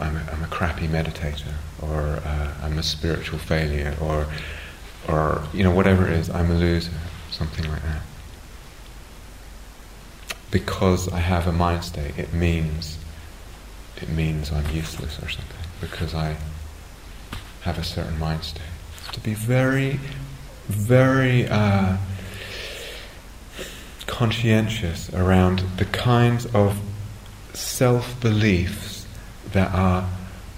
I'm 0.00 0.16
a, 0.16 0.20
I'm 0.32 0.42
a 0.42 0.48
crappy 0.48 0.88
meditator, 0.88 1.54
or 1.80 2.20
uh, 2.24 2.54
I'm 2.62 2.78
a 2.78 2.82
spiritual 2.82 3.38
failure, 3.38 3.96
or, 4.00 4.26
or 5.08 5.44
you 5.52 5.62
know, 5.62 5.70
whatever 5.70 6.06
it 6.06 6.12
is, 6.14 6.30
I'm 6.30 6.50
a 6.50 6.54
loser, 6.54 6.92
something 7.30 7.68
like 7.70 7.82
that. 7.82 8.02
Because 10.50 11.08
I 11.08 11.18
have 11.18 11.46
a 11.46 11.52
mind 11.52 11.84
state, 11.84 12.18
it 12.18 12.32
means, 12.32 12.98
it 13.96 14.08
means 14.08 14.52
I'm 14.52 14.68
useless 14.74 15.18
or 15.22 15.28
something 15.28 15.56
because 15.80 16.14
I 16.14 16.36
have 17.62 17.78
a 17.78 17.84
certain 17.84 18.18
mind 18.18 18.44
state. 18.44 18.62
To 19.12 19.20
be 19.20 19.34
very, 19.34 20.00
very 20.68 21.48
uh, 21.48 21.96
conscientious 24.06 25.12
around 25.12 25.60
the 25.76 25.84
kinds 25.84 26.46
of 26.46 26.78
self 27.54 28.20
beliefs 28.20 29.01
that 29.52 29.74
are 29.74 30.08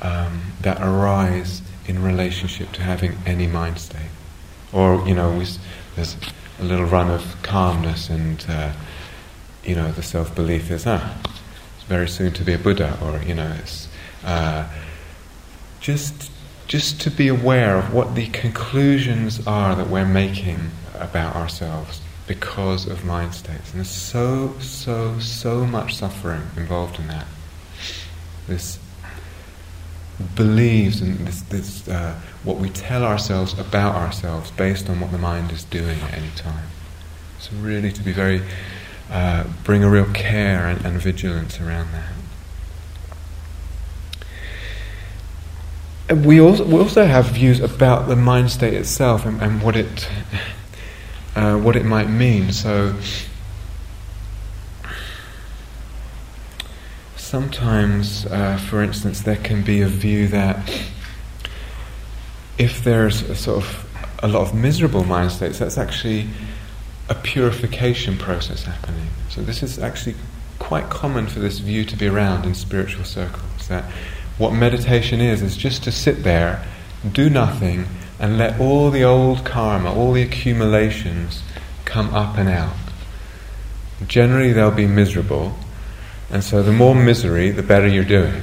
um, 0.03 0.43
that 0.61 0.81
arise 0.81 1.63
in 1.87 2.03
relationship 2.03 2.73
to 2.73 2.83
having 2.83 3.17
any 3.27 3.47
mind 3.47 3.79
state, 3.79 4.11
or 4.73 5.07
you 5.07 5.15
know, 5.15 5.31
we, 5.31 5.47
there's 5.97 6.17
a 6.59 6.65
little 6.65 6.87
run 6.87 7.11
of 7.11 7.37
calmness, 7.43 8.11
and 8.11 8.45
uh, 8.49 8.73
you 9.65 9.75
know, 9.75 9.91
the 9.93 10.03
self 10.03 10.35
belief 10.35 10.71
is 10.71 10.87
ah, 10.87 11.17
it's 11.77 11.85
very 11.85 12.09
soon 12.09 12.33
to 12.33 12.45
be 12.45 12.53
a 12.53 12.59
Buddha, 12.59 12.99
or 13.03 13.21
you 13.27 13.35
know, 13.35 13.55
it's 13.61 13.89
uh, 14.25 14.69
just 15.81 16.31
just 16.67 17.01
to 17.03 17.11
be 17.11 17.29
aware 17.29 17.77
of 17.77 17.93
what 17.93 18.15
the 18.15 18.27
conclusions 18.29 19.47
are 19.47 19.75
that 19.75 19.89
we're 19.89 20.07
making 20.07 20.71
about 20.95 21.37
ourselves 21.37 22.01
because 22.27 22.87
of 22.87 23.05
mind 23.05 23.35
states. 23.35 23.71
And 23.71 23.81
there's 23.81 23.91
so, 23.91 24.55
so, 24.61 25.19
so 25.19 25.67
much 25.67 25.95
suffering 25.95 26.43
involved 26.57 26.99
in 26.99 27.09
that. 27.09 27.27
This 28.47 28.79
believes 30.37 31.01
in 31.01 31.25
this, 31.25 31.43
this 31.43 31.89
uh, 31.89 32.19
what 32.45 32.59
we 32.59 32.69
tell 32.71 33.05
ourselves 33.05 33.59
about 33.59 33.95
ourselves 33.97 34.51
based 34.53 34.89
on 34.89 35.01
what 35.01 35.11
the 35.11 35.19
mind 35.19 35.51
is 35.51 35.65
doing 35.65 36.01
at 36.01 36.15
any 36.15 36.31
time. 36.37 36.69
So 37.41 37.57
really 37.57 37.93
to 37.93 38.03
be 38.03 38.13
very, 38.13 38.43
uh, 39.11 39.45
bring 39.65 39.83
a 39.83 39.91
real 39.91 40.11
care 40.13 40.67
and, 40.67 40.85
and 40.85 41.01
vigilance 41.01 41.61
around 41.61 41.93
that. 41.93 42.15
we 46.13 46.41
also, 46.41 46.65
we 46.65 46.79
also 46.79 47.07
have 47.07 47.27
views 47.27 47.61
about 47.61 48.09
the 48.09 48.17
mind 48.17 48.51
state 48.51 48.75
itself 48.75 49.25
and, 49.25 49.41
and 49.43 49.63
what 49.63 49.77
it 49.77 50.09
uh, 51.37 51.57
what 51.57 51.77
it 51.77 51.85
might 51.85 52.09
mean. 52.09 52.53
So 52.53 52.95
sometimes, 57.35 58.27
uh, 58.27 58.57
for 58.57 58.81
instance, 58.81 59.23
there 59.23 59.35
can 59.35 59.65
be 59.65 59.81
a 59.81 59.89
view 59.89 60.29
that 60.29 60.57
if 62.59 62.85
there's 62.85 63.23
a 63.23 63.35
sort 63.35 63.57
of 63.57 64.17
a 64.23 64.29
lot 64.29 64.43
of 64.43 64.55
miserable 64.55 65.03
mind 65.03 65.33
states, 65.33 65.59
that's 65.59 65.77
actually 65.77 66.29
a 67.09 67.15
purification 67.17 68.17
process 68.17 68.63
happening. 68.63 69.09
So 69.31 69.43
this 69.43 69.65
is 69.65 69.81
actually 69.81 70.15
quite 70.61 70.89
common 70.91 71.27
for 71.27 71.41
this 71.41 71.59
view 71.59 71.85
to 71.87 71.97
be 71.97 72.07
around 72.07 72.47
in 72.47 72.55
spiritual 72.55 73.05
circles 73.05 73.67
that 73.67 73.83
what 74.39 74.53
meditation 74.53 75.21
is, 75.21 75.43
is 75.43 75.57
just 75.57 75.83
to 75.83 75.91
sit 75.91 76.23
there, 76.23 76.65
do 77.11 77.29
nothing, 77.29 77.87
and 78.21 78.39
let 78.39 78.61
all 78.61 78.93
the 78.93 79.03
old 79.03 79.45
karma, 79.45 79.93
all 79.93 80.13
the 80.13 80.23
accumulations 80.23 81.43
come 81.85 82.15
up 82.15 82.39
and 82.39 82.49
out. 82.49 82.77
Generally, 84.07 84.53
they'll 84.53 84.71
be 84.71 84.87
miserable, 84.87 85.57
and 86.31 86.43
so 86.43 86.63
the 86.63 86.73
more 86.73 86.95
misery, 86.95 87.51
the 87.51 87.63
better 87.63 87.87
you're 87.87 88.05
doing. 88.05 88.43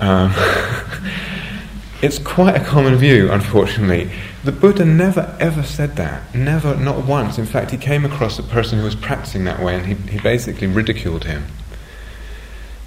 Um, 0.00 0.32
it's 2.02 2.18
quite 2.18 2.56
a 2.56 2.64
common 2.64 2.96
view, 2.96 3.30
unfortunately. 3.30 4.10
The 4.42 4.52
Buddha 4.52 4.84
never 4.84 5.36
ever 5.38 5.62
said 5.62 5.96
that. 5.96 6.34
Never, 6.34 6.74
not 6.76 7.04
once. 7.04 7.38
In 7.38 7.46
fact, 7.46 7.70
he 7.70 7.76
came 7.76 8.04
across 8.04 8.38
a 8.38 8.42
person 8.42 8.78
who 8.78 8.84
was 8.84 8.94
practicing 8.94 9.44
that 9.44 9.62
way 9.62 9.76
and 9.76 9.86
he, 9.86 9.94
he 10.10 10.18
basically 10.18 10.66
ridiculed 10.66 11.24
him. 11.24 11.44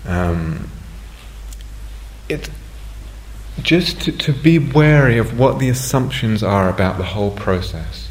Um, 0.06 0.70
it 2.28 2.50
just 3.62 4.02
to, 4.02 4.12
to 4.12 4.34
be 4.34 4.58
wary 4.58 5.18
of 5.20 5.38
what 5.38 5.60
the 5.60 5.70
assumptions 5.70 6.42
are 6.42 6.70
about 6.70 6.98
the 6.98 7.04
whole 7.04 7.32
process. 7.32 8.10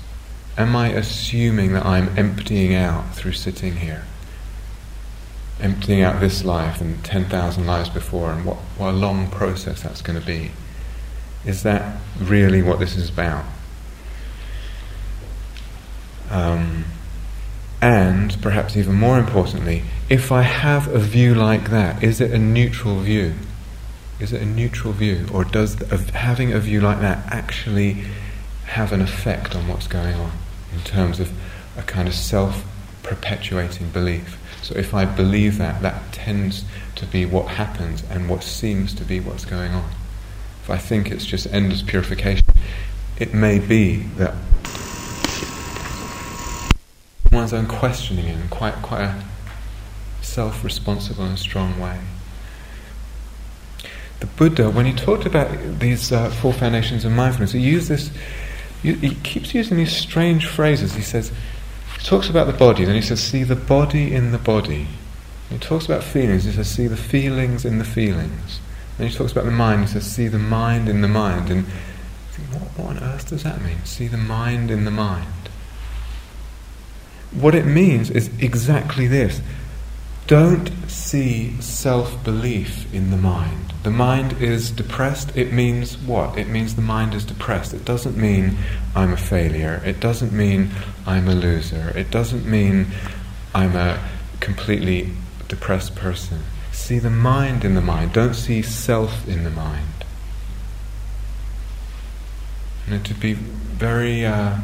Am 0.56 0.76
I 0.76 0.88
assuming 0.88 1.72
that 1.72 1.84
I'm 1.84 2.16
emptying 2.16 2.74
out 2.74 3.14
through 3.14 3.32
sitting 3.32 3.76
here? 3.76 4.04
Emptying 5.62 6.02
out 6.02 6.20
this 6.20 6.44
life 6.44 6.80
and 6.80 7.02
10,000 7.04 7.64
lives 7.64 7.88
before, 7.88 8.32
and 8.32 8.44
what, 8.44 8.56
what 8.76 8.90
a 8.90 8.92
long 8.92 9.30
process 9.30 9.82
that's 9.82 10.02
going 10.02 10.20
to 10.20 10.26
be. 10.26 10.50
Is 11.46 11.62
that 11.62 12.00
really 12.18 12.62
what 12.62 12.78
this 12.78 12.96
is 12.96 13.08
about? 13.08 13.44
Um, 16.30 16.84
and 17.80 18.40
perhaps 18.40 18.76
even 18.76 18.94
more 18.94 19.18
importantly, 19.18 19.82
if 20.08 20.30
I 20.32 20.42
have 20.42 20.88
a 20.88 20.98
view 20.98 21.34
like 21.34 21.70
that, 21.70 22.02
is 22.02 22.20
it 22.20 22.30
a 22.30 22.38
neutral 22.38 23.00
view? 23.00 23.34
Is 24.20 24.32
it 24.32 24.40
a 24.40 24.46
neutral 24.46 24.92
view, 24.92 25.26
or 25.32 25.44
does 25.44 25.74
having 26.10 26.52
a 26.52 26.60
view 26.60 26.80
like 26.80 27.00
that 27.00 27.26
actually 27.32 28.04
have 28.66 28.92
an 28.92 29.00
effect 29.00 29.56
on 29.56 29.66
what's 29.68 29.88
going 29.88 30.14
on 30.14 30.32
in 30.72 30.80
terms 30.82 31.18
of 31.18 31.32
a 31.76 31.82
kind 31.82 32.06
of 32.06 32.14
self 32.14 32.64
perpetuating 33.02 33.90
belief? 33.90 34.38
So 34.62 34.74
if 34.76 34.94
I 34.94 35.04
believe 35.04 35.58
that, 35.58 35.82
that 35.82 36.12
tends 36.12 36.64
to 36.96 37.06
be 37.06 37.26
what 37.26 37.48
happens 37.48 38.02
and 38.10 38.28
what 38.28 38.42
seems 38.42 38.94
to 38.94 39.04
be 39.04 39.20
what's 39.20 39.44
going 39.44 39.72
on. 39.72 39.90
If 40.62 40.70
I 40.70 40.78
think 40.78 41.10
it's 41.10 41.26
just 41.26 41.46
endless 41.52 41.82
purification, 41.82 42.46
it 43.18 43.34
may 43.34 43.58
be 43.58 43.96
that 44.16 44.34
one's 47.30 47.52
own 47.52 47.66
questioning 47.66 48.28
in 48.28 48.48
quite 48.48 48.74
quite 48.76 49.02
a 49.02 49.24
self-responsible 50.20 51.24
and 51.24 51.38
strong 51.38 51.80
way 51.80 51.98
the 54.22 54.26
Buddha, 54.26 54.70
when 54.70 54.86
he 54.86 54.92
talked 54.92 55.26
about 55.26 55.80
these 55.80 56.12
uh, 56.12 56.30
four 56.30 56.52
foundations 56.52 57.04
of 57.04 57.10
mindfulness, 57.10 57.50
he 57.50 57.58
used 57.58 57.88
this. 57.88 58.10
He 58.82 59.16
keeps 59.16 59.52
using 59.52 59.76
these 59.76 59.94
strange 59.94 60.46
phrases. 60.46 60.94
He 60.94 61.02
says, 61.02 61.32
he 62.02 62.08
talks 62.08 62.28
about 62.28 62.48
the 62.48 62.52
body, 62.52 62.84
then 62.84 62.96
he 62.96 63.00
says, 63.00 63.22
"See 63.22 63.44
the 63.44 63.54
body 63.54 64.12
in 64.12 64.32
the 64.32 64.38
body." 64.38 64.88
he 65.48 65.58
talks 65.58 65.84
about 65.84 66.02
feelings. 66.02 66.44
He 66.44 66.50
says, 66.50 66.68
"See 66.68 66.88
the 66.88 66.96
feelings 66.96 67.64
in 67.64 67.78
the 67.78 67.84
feelings." 67.84 68.58
Then 68.98 69.06
he 69.06 69.14
talks 69.14 69.30
about 69.30 69.44
the 69.44 69.52
mind. 69.52 69.82
He 69.82 69.86
says, 69.86 70.04
"See 70.04 70.26
the 70.26 70.38
mind 70.38 70.88
in 70.88 71.00
the 71.00 71.08
mind." 71.08 71.48
And 71.48 71.64
what, 72.50 72.76
what 72.76 72.96
on 72.96 73.02
earth 73.04 73.28
does 73.28 73.44
that 73.44 73.62
mean? 73.62 73.84
See 73.84 74.08
the 74.08 74.16
mind 74.16 74.70
in 74.72 74.84
the 74.84 74.90
mind. 74.90 75.26
What 77.30 77.54
it 77.54 77.66
means 77.66 78.10
is 78.10 78.30
exactly 78.40 79.06
this. 79.06 79.40
Don't 80.26 80.70
see 80.88 81.60
self 81.60 82.22
belief 82.24 82.92
in 82.94 83.10
the 83.10 83.16
mind 83.16 83.62
the 83.82 83.90
mind 83.90 84.34
is 84.40 84.70
depressed, 84.70 85.36
it 85.36 85.52
means 85.52 85.98
what? 85.98 86.38
It 86.38 86.48
means 86.48 86.76
the 86.76 86.82
mind 86.82 87.14
is 87.14 87.24
depressed. 87.24 87.74
It 87.74 87.84
doesn't 87.84 88.16
mean 88.16 88.56
I'm 88.94 89.12
a 89.12 89.16
failure. 89.16 89.82
It 89.84 89.98
doesn't 89.98 90.32
mean 90.32 90.70
I'm 91.04 91.26
a 91.28 91.34
loser. 91.34 91.92
It 91.96 92.10
doesn't 92.10 92.46
mean 92.46 92.86
I'm 93.54 93.74
a 93.74 93.98
completely 94.38 95.10
depressed 95.48 95.96
person. 95.96 96.42
See 96.70 97.00
the 97.00 97.10
mind 97.10 97.64
in 97.64 97.74
the 97.74 97.80
mind. 97.80 98.12
Don't 98.12 98.34
see 98.34 98.62
self 98.62 99.26
in 99.26 99.42
the 99.42 99.50
mind. 99.50 100.04
And 102.86 103.04
to 103.04 103.14
be 103.14 103.32
very, 103.32 104.24
uh, 104.24 104.58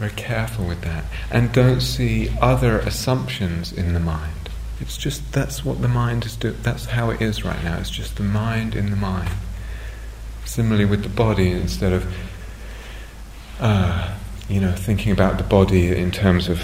very 0.00 0.12
careful 0.12 0.66
with 0.66 0.80
that. 0.80 1.04
And 1.30 1.52
don't 1.52 1.82
see 1.82 2.30
other 2.40 2.78
assumptions 2.78 3.70
in 3.70 3.92
the 3.92 4.00
mind. 4.00 4.48
It's 4.80 4.96
just 4.96 5.32
that's 5.32 5.62
what 5.62 5.82
the 5.82 5.88
mind 5.88 6.24
is 6.24 6.36
doing. 6.36 6.56
That's 6.62 6.86
how 6.86 7.10
it 7.10 7.20
is 7.20 7.44
right 7.44 7.62
now. 7.62 7.76
It's 7.76 7.90
just 7.90 8.16
the 8.16 8.22
mind 8.22 8.74
in 8.74 8.88
the 8.88 8.96
mind. 8.96 9.28
Similarly 10.46 10.86
with 10.86 11.02
the 11.02 11.10
body, 11.10 11.50
instead 11.50 11.92
of 11.92 12.14
uh, 13.60 14.16
you 14.48 14.58
know 14.58 14.72
thinking 14.72 15.12
about 15.12 15.36
the 15.36 15.44
body 15.44 15.94
in 15.94 16.10
terms 16.10 16.48
of 16.48 16.62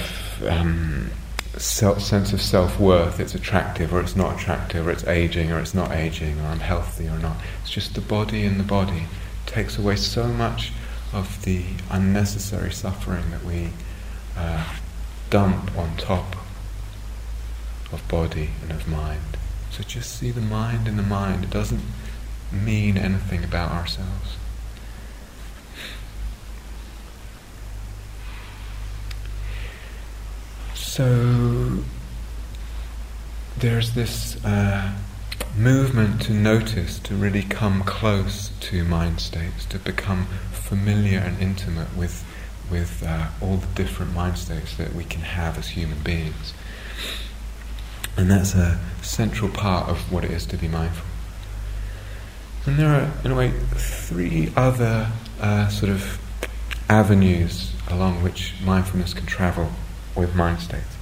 um, 0.48 1.10
self, 1.58 2.00
sense 2.00 2.32
of 2.32 2.40
self 2.40 2.80
worth, 2.80 3.20
it's 3.20 3.34
attractive 3.34 3.92
or 3.92 4.00
it's 4.00 4.16
not 4.16 4.36
attractive, 4.36 4.86
or 4.86 4.90
it's 4.90 5.04
aging 5.06 5.52
or 5.52 5.60
it's 5.60 5.74
not 5.74 5.92
aging, 5.92 6.40
or 6.40 6.44
I'm 6.44 6.60
healthy 6.60 7.06
or 7.06 7.18
not. 7.18 7.36
It's 7.60 7.70
just 7.70 7.94
the 7.94 8.00
body 8.00 8.46
in 8.46 8.56
the 8.56 8.64
body 8.64 9.02
takes 9.44 9.76
away 9.76 9.96
so 9.96 10.26
much 10.26 10.72
of 11.16 11.42
the 11.44 11.64
unnecessary 11.90 12.70
suffering 12.70 13.30
that 13.30 13.42
we 13.42 13.70
uh, 14.36 14.76
dump 15.30 15.74
on 15.76 15.96
top 15.96 16.36
of 17.90 18.06
body 18.06 18.50
and 18.60 18.70
of 18.70 18.86
mind. 18.86 19.38
So 19.70 19.82
just 19.82 20.14
see 20.18 20.30
the 20.30 20.42
mind 20.42 20.86
in 20.86 20.98
the 20.98 21.02
mind. 21.02 21.44
It 21.44 21.50
doesn't 21.50 21.82
mean 22.52 22.98
anything 22.98 23.42
about 23.42 23.72
ourselves. 23.72 24.36
So 30.74 31.82
there's 33.58 33.94
this 33.94 34.44
uh, 34.44 34.92
movement 35.56 36.20
to 36.22 36.32
notice, 36.32 36.98
to 37.00 37.14
really 37.14 37.42
come 37.42 37.82
close 37.82 38.50
to 38.60 38.84
mind 38.84 39.20
states, 39.20 39.64
to 39.66 39.78
become 39.78 40.26
familiar 40.52 41.18
and 41.18 41.40
intimate 41.40 41.96
with 41.96 42.24
with 42.70 43.04
uh, 43.06 43.28
all 43.40 43.58
the 43.58 43.66
different 43.74 44.12
mind 44.12 44.36
states 44.36 44.76
that 44.76 44.92
we 44.92 45.04
can 45.04 45.20
have 45.20 45.56
as 45.56 45.68
human 45.68 46.00
beings. 46.00 46.52
And 48.16 48.30
that's 48.30 48.54
a 48.54 48.80
central 49.02 49.50
part 49.50 49.88
of 49.88 50.10
what 50.10 50.24
it 50.24 50.30
is 50.30 50.46
to 50.46 50.56
be 50.56 50.66
mindful. 50.66 51.06
And 52.66 52.76
there 52.76 52.88
are, 52.88 53.12
in 53.24 53.30
a 53.30 53.36
way, 53.36 53.52
three 53.74 54.52
other 54.56 55.12
uh, 55.40 55.68
sort 55.68 55.92
of 55.92 56.18
avenues 56.88 57.72
along 57.88 58.22
which 58.22 58.54
mindfulness 58.64 59.14
can 59.14 59.26
travel 59.26 59.70
with 60.16 60.34
mind 60.34 60.60
states. 60.60 60.95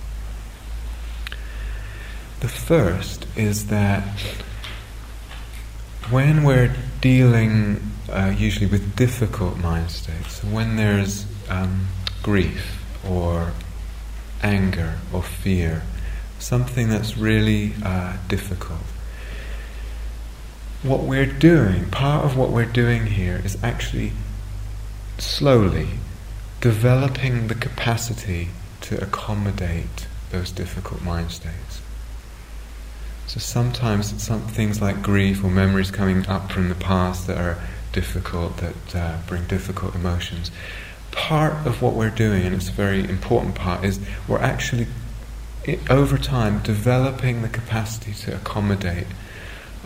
The 2.45 2.51
first 2.51 3.27
is 3.37 3.69
that 3.69 4.03
when 6.11 6.45
we're 6.45 6.77
dealing 7.01 7.81
uh, 8.11 8.35
usually 8.37 8.67
with 8.67 8.95
difficult 8.95 9.57
mind 9.57 9.91
states, 9.91 10.45
when 10.45 10.77
there's 10.77 11.25
um, 11.49 11.87
grief 12.23 12.85
or 13.03 13.55
anger 14.43 14.99
or 15.11 15.23
fear, 15.23 15.85
something 16.39 16.91
that's 16.91 17.17
really 17.17 17.73
uh, 17.83 18.19
difficult, 18.29 18.85
what 20.83 21.01
we're 21.01 21.25
doing, 21.25 21.89
part 21.89 22.27
of 22.27 22.37
what 22.37 22.51
we're 22.51 22.67
doing 22.67 23.07
here 23.07 23.41
is 23.43 23.57
actually 23.65 24.13
slowly 25.17 25.89
developing 26.61 27.47
the 27.49 27.55
capacity 27.55 28.51
to 28.83 29.03
accommodate 29.03 30.09
those 30.31 30.51
difficult 30.51 31.01
mind 31.01 31.31
states. 31.31 31.74
So 33.27 33.41
sometimes 33.41 34.23
some 34.23 34.43
things 34.43 34.81
like 34.81 35.03
grief 35.03 35.43
or 35.43 35.51
memories 35.51 35.91
coming 35.91 36.27
up 36.27 36.53
from 36.53 36.69
the 36.69 36.75
past 36.75 37.27
that 37.27 37.39
are 37.39 37.59
difficult, 37.93 38.59
that 38.59 38.95
uh, 38.95 39.19
bring 39.27 39.47
difficult 39.47 39.95
emotions. 39.95 40.51
Part 41.11 41.67
of 41.67 41.81
what 41.81 41.95
we're 41.95 42.11
doing, 42.11 42.45
and 42.45 42.55
it's 42.55 42.69
a 42.69 42.73
very 42.73 43.01
important 43.01 43.55
part, 43.55 43.85
is 43.85 43.99
we're 44.29 44.39
actually, 44.39 44.89
over 45.89 46.19
time, 46.19 46.61
developing 46.63 47.43
the 47.43 47.49
capacity 47.49 48.13
to 48.25 48.35
accommodate 48.37 49.07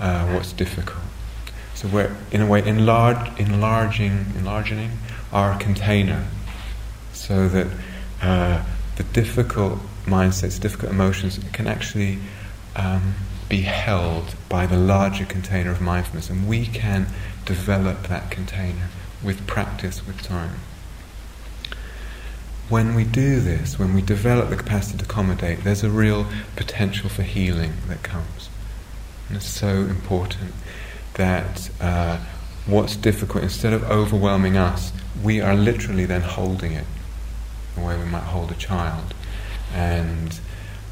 uh, 0.00 0.26
what's 0.32 0.52
difficult. 0.52 1.04
So 1.74 1.88
we're, 1.88 2.16
in 2.32 2.40
a 2.40 2.46
way, 2.46 2.66
enlarge, 2.66 3.38
enlarging, 3.38 4.26
enlarging 4.36 4.90
our 5.32 5.58
container 5.58 6.26
so 7.12 7.48
that 7.48 7.66
uh, 8.20 8.64
the 8.96 9.04
difficult 9.04 9.78
mindsets, 10.06 10.60
difficult 10.60 10.90
emotions 10.90 11.38
can 11.52 11.66
actually 11.66 12.18
um, 12.76 13.14
be 13.48 13.62
held 13.62 14.34
by 14.48 14.66
the 14.66 14.76
larger 14.76 15.24
container 15.24 15.70
of 15.70 15.80
mindfulness, 15.80 16.30
and 16.30 16.48
we 16.48 16.66
can 16.66 17.06
develop 17.44 18.08
that 18.08 18.30
container 18.30 18.88
with 19.22 19.46
practice, 19.46 20.06
with 20.06 20.20
time. 20.22 20.60
When 22.68 22.94
we 22.94 23.04
do 23.04 23.40
this, 23.40 23.78
when 23.78 23.94
we 23.94 24.02
develop 24.02 24.50
the 24.50 24.56
capacity 24.56 24.98
to 24.98 25.04
accommodate, 25.04 25.64
there's 25.64 25.82
a 25.82 25.90
real 25.90 26.26
potential 26.54 27.08
for 27.08 27.22
healing 27.22 27.72
that 27.88 28.02
comes. 28.02 28.50
And 29.28 29.38
it's 29.38 29.46
so 29.46 29.68
important 29.68 30.52
that 31.14 31.70
uh, 31.80 32.18
what's 32.66 32.96
difficult, 32.96 33.42
instead 33.42 33.72
of 33.72 33.82
overwhelming 33.84 34.56
us, 34.58 34.92
we 35.22 35.40
are 35.40 35.54
literally 35.54 36.04
then 36.04 36.20
holding 36.20 36.72
it 36.72 36.84
the 37.74 37.80
way 37.80 37.98
we 37.98 38.04
might 38.04 38.24
hold 38.24 38.50
a 38.50 38.54
child. 38.54 39.14
And 39.72 40.38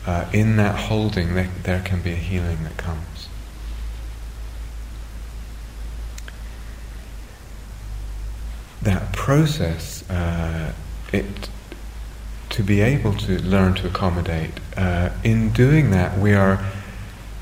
uh, 0.07 0.29
in 0.33 0.57
that 0.57 0.77
holding, 0.77 1.35
there, 1.35 1.51
there 1.65 1.81
can 1.81 2.01
be 2.01 2.13
a 2.13 2.17
healing 2.17 2.63
that 2.65 2.77
comes. 2.77 3.29
That 8.83 9.13
process, 9.13 10.09
uh, 10.09 10.73
it 11.13 11.49
to 12.51 12.63
be 12.63 12.81
able 12.81 13.13
to 13.13 13.43
learn 13.43 13.75
to 13.75 13.87
accommodate. 13.89 14.53
Uh, 14.77 15.11
in 15.25 15.51
doing 15.51 15.91
that, 15.91 16.19
we 16.19 16.33
are 16.33 16.65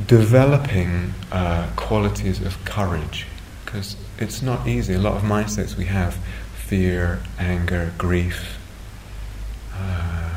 developing 0.07 1.12
uh, 1.31 1.68
qualities 1.77 2.40
of 2.40 2.64
courage 2.64 3.27
because 3.64 3.96
it's 4.18 4.42
not 4.42 4.66
easy. 4.66 4.94
A 4.94 4.98
lot 4.98 5.14
of 5.14 5.22
mindsets 5.22 5.77
we 5.77 5.85
have 5.85 6.14
fear, 6.57 7.20
anger, 7.38 7.92
grief 7.98 8.59
uh, 9.74 10.31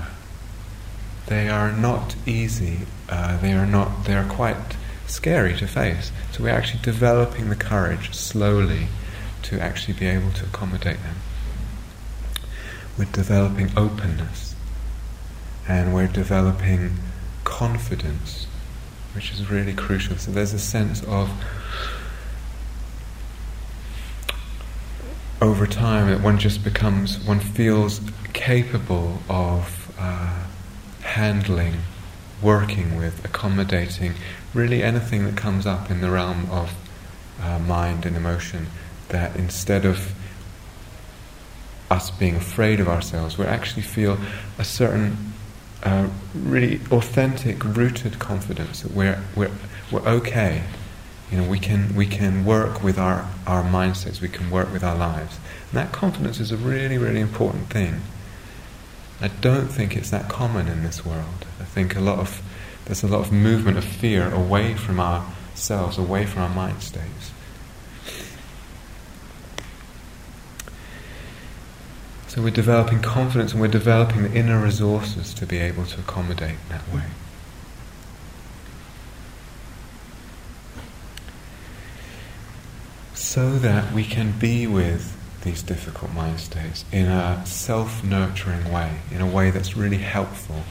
they 1.27 1.49
are 1.49 1.71
not 1.71 2.15
easy. 2.25 2.79
Uh, 3.09 3.37
they 3.37 3.53
are 3.53 3.65
not. 3.65 4.05
They 4.05 4.15
are 4.15 4.27
quite 4.27 4.75
scary 5.07 5.55
to 5.57 5.67
face. 5.67 6.11
So 6.31 6.43
we're 6.43 6.49
actually 6.49 6.81
developing 6.81 7.49
the 7.49 7.55
courage 7.55 8.13
slowly 8.13 8.87
to 9.43 9.59
actually 9.61 9.93
be 9.93 10.07
able 10.07 10.31
to 10.31 10.45
accommodate 10.45 11.01
them. 11.03 11.15
We're 12.97 13.05
developing 13.05 13.69
openness, 13.77 14.55
and 15.67 15.93
we're 15.93 16.07
developing 16.07 16.97
confidence 17.43 18.47
which 19.17 19.31
is 19.31 19.49
really 19.49 19.73
crucial. 19.73 20.15
So 20.15 20.29
there's 20.29 20.53
a 20.53 20.59
sense 20.59 21.03
of 21.05 21.31
over 25.41 25.65
time 25.65 26.09
that 26.09 26.21
one 26.21 26.37
just 26.37 26.63
becomes, 26.63 27.17
one 27.25 27.39
feels 27.39 27.99
capable 28.33 29.17
of 29.27 29.91
uh, 29.97 30.26
handling, 31.17 31.77
working 32.41 32.95
with, 32.95 33.25
accommodating 33.25 34.13
really 34.53 34.83
anything 34.83 35.25
that 35.25 35.35
comes 35.35 35.65
up 35.65 35.89
in 35.89 35.99
the 36.01 36.09
realm 36.09 36.47
of 36.51 36.73
uh, 37.41 37.59
mind 37.59 38.05
and 38.05 38.15
emotion. 38.15 38.67
That 39.09 39.35
instead 39.35 39.83
of 39.85 40.13
us 41.89 42.11
being 42.11 42.35
afraid 42.35 42.79
of 42.79 42.87
ourselves, 42.87 43.37
we 43.37 43.45
actually 43.45 43.81
feel 43.81 44.17
a 44.57 44.63
certain 44.63 45.33
uh, 45.83 46.07
really 46.33 46.81
authentic, 46.91 47.63
rooted 47.63 48.19
confidence 48.19 48.81
that 48.81 48.91
we're, 48.91 49.21
we're, 49.35 49.51
we're 49.91 50.07
okay. 50.07 50.63
You 51.31 51.37
know, 51.39 51.49
we 51.49 51.59
can, 51.59 51.95
we 51.95 52.05
can 52.05 52.45
work 52.45 52.83
with 52.83 52.97
our, 52.97 53.29
our 53.45 53.63
mindsets, 53.63 54.21
we 54.21 54.29
can 54.29 54.49
work 54.49 54.71
with 54.71 54.83
our 54.83 54.97
lives. 54.97 55.39
And 55.71 55.77
that 55.79 55.91
confidence 55.91 56.39
is 56.39 56.51
a 56.51 56.57
really, 56.57 56.97
really 56.97 57.21
important 57.21 57.69
thing. 57.69 58.01
I 59.19 59.29
don't 59.29 59.67
think 59.67 59.95
it's 59.95 60.11
that 60.11 60.29
common 60.29 60.67
in 60.67 60.83
this 60.83 61.05
world. 61.05 61.45
I 61.59 61.63
think 61.63 61.95
a 61.95 61.99
lot 61.99 62.19
of, 62.19 62.41
there's 62.85 63.03
a 63.03 63.07
lot 63.07 63.21
of 63.21 63.31
movement 63.31 63.77
of 63.77 63.83
fear 63.83 64.31
away 64.31 64.75
from 64.75 64.99
ourselves, 64.99 65.97
away 65.97 66.25
from 66.25 66.43
our 66.43 66.49
mind 66.49 66.83
states. 66.83 67.31
So 72.27 72.43
we're 72.43 72.51
developing 72.51 73.01
confidence 73.01 73.53
and 73.53 73.61
we're 73.61 73.67
developing 73.67 74.21
the 74.21 74.33
inner 74.33 74.61
resources 74.61 75.33
to 75.33 75.47
be 75.47 75.57
able 75.57 75.85
to 75.87 75.99
accommodate 76.01 76.57
that 76.69 76.87
way. 76.93 77.05
So 83.15 83.57
that 83.57 83.91
we 83.91 84.03
can 84.03 84.37
be 84.37 84.67
with 84.67 85.16
these 85.43 85.61
difficult 85.63 86.13
mind 86.13 86.39
states 86.39 86.83
in 86.91 87.07
a 87.07 87.45
self 87.45 88.03
nurturing 88.03 88.71
way, 88.71 88.99
in 89.11 89.21
a 89.21 89.27
way 89.27 89.51
that's 89.51 89.77
really 89.77 89.97
helpful. 89.97 90.63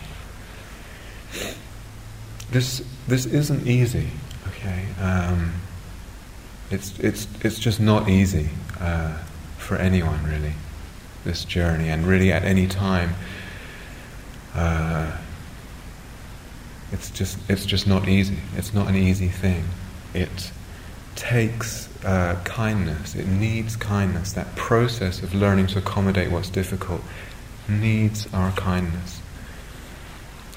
This, 2.50 2.82
this 3.08 3.26
isn't 3.26 3.66
easy, 3.66 4.10
okay? 4.48 4.86
Um, 5.00 5.54
it's, 6.70 6.98
it's, 6.98 7.26
it's 7.42 7.58
just 7.58 7.80
not 7.80 8.08
easy 8.08 8.50
uh, 8.80 9.16
for 9.58 9.76
anyone, 9.76 10.22
really 10.24 10.54
this 11.24 11.44
journey, 11.44 11.88
and 11.88 12.06
really 12.06 12.32
at 12.32 12.44
any 12.44 12.66
time, 12.68 13.14
uh, 14.54 15.10
It's 16.92 17.10
just, 17.10 17.38
it's 17.50 17.66
just 17.66 17.86
not 17.86 18.08
easy. 18.08 18.38
It's 18.56 18.72
not 18.72 18.86
an 18.88 18.94
easy 18.94 19.28
thing. 19.28 19.64
It 20.14 20.52
takes 21.16 21.85
uh, 22.04 22.36
kindness. 22.44 23.14
It 23.14 23.26
needs 23.26 23.76
kindness. 23.76 24.32
That 24.32 24.54
process 24.56 25.22
of 25.22 25.34
learning 25.34 25.68
to 25.68 25.78
accommodate 25.78 26.30
what's 26.30 26.50
difficult 26.50 27.02
needs 27.68 28.26
our 28.32 28.52
kindness. 28.52 29.20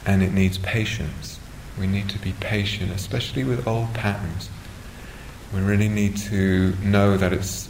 And 0.06 0.24
it 0.24 0.32
needs 0.32 0.58
patience. 0.58 1.40
We 1.78 1.88
need 1.88 2.10
to 2.10 2.20
be 2.20 2.34
patient, 2.40 2.92
especially 2.92 3.44
with 3.44 3.68
old 3.68 3.94
patterns. 3.94 4.50
We 5.54 5.62
really 5.62 5.90
need 5.90 6.18
to 6.18 6.74
know 6.84 7.18
that 7.18 7.34
it's, 7.34 7.70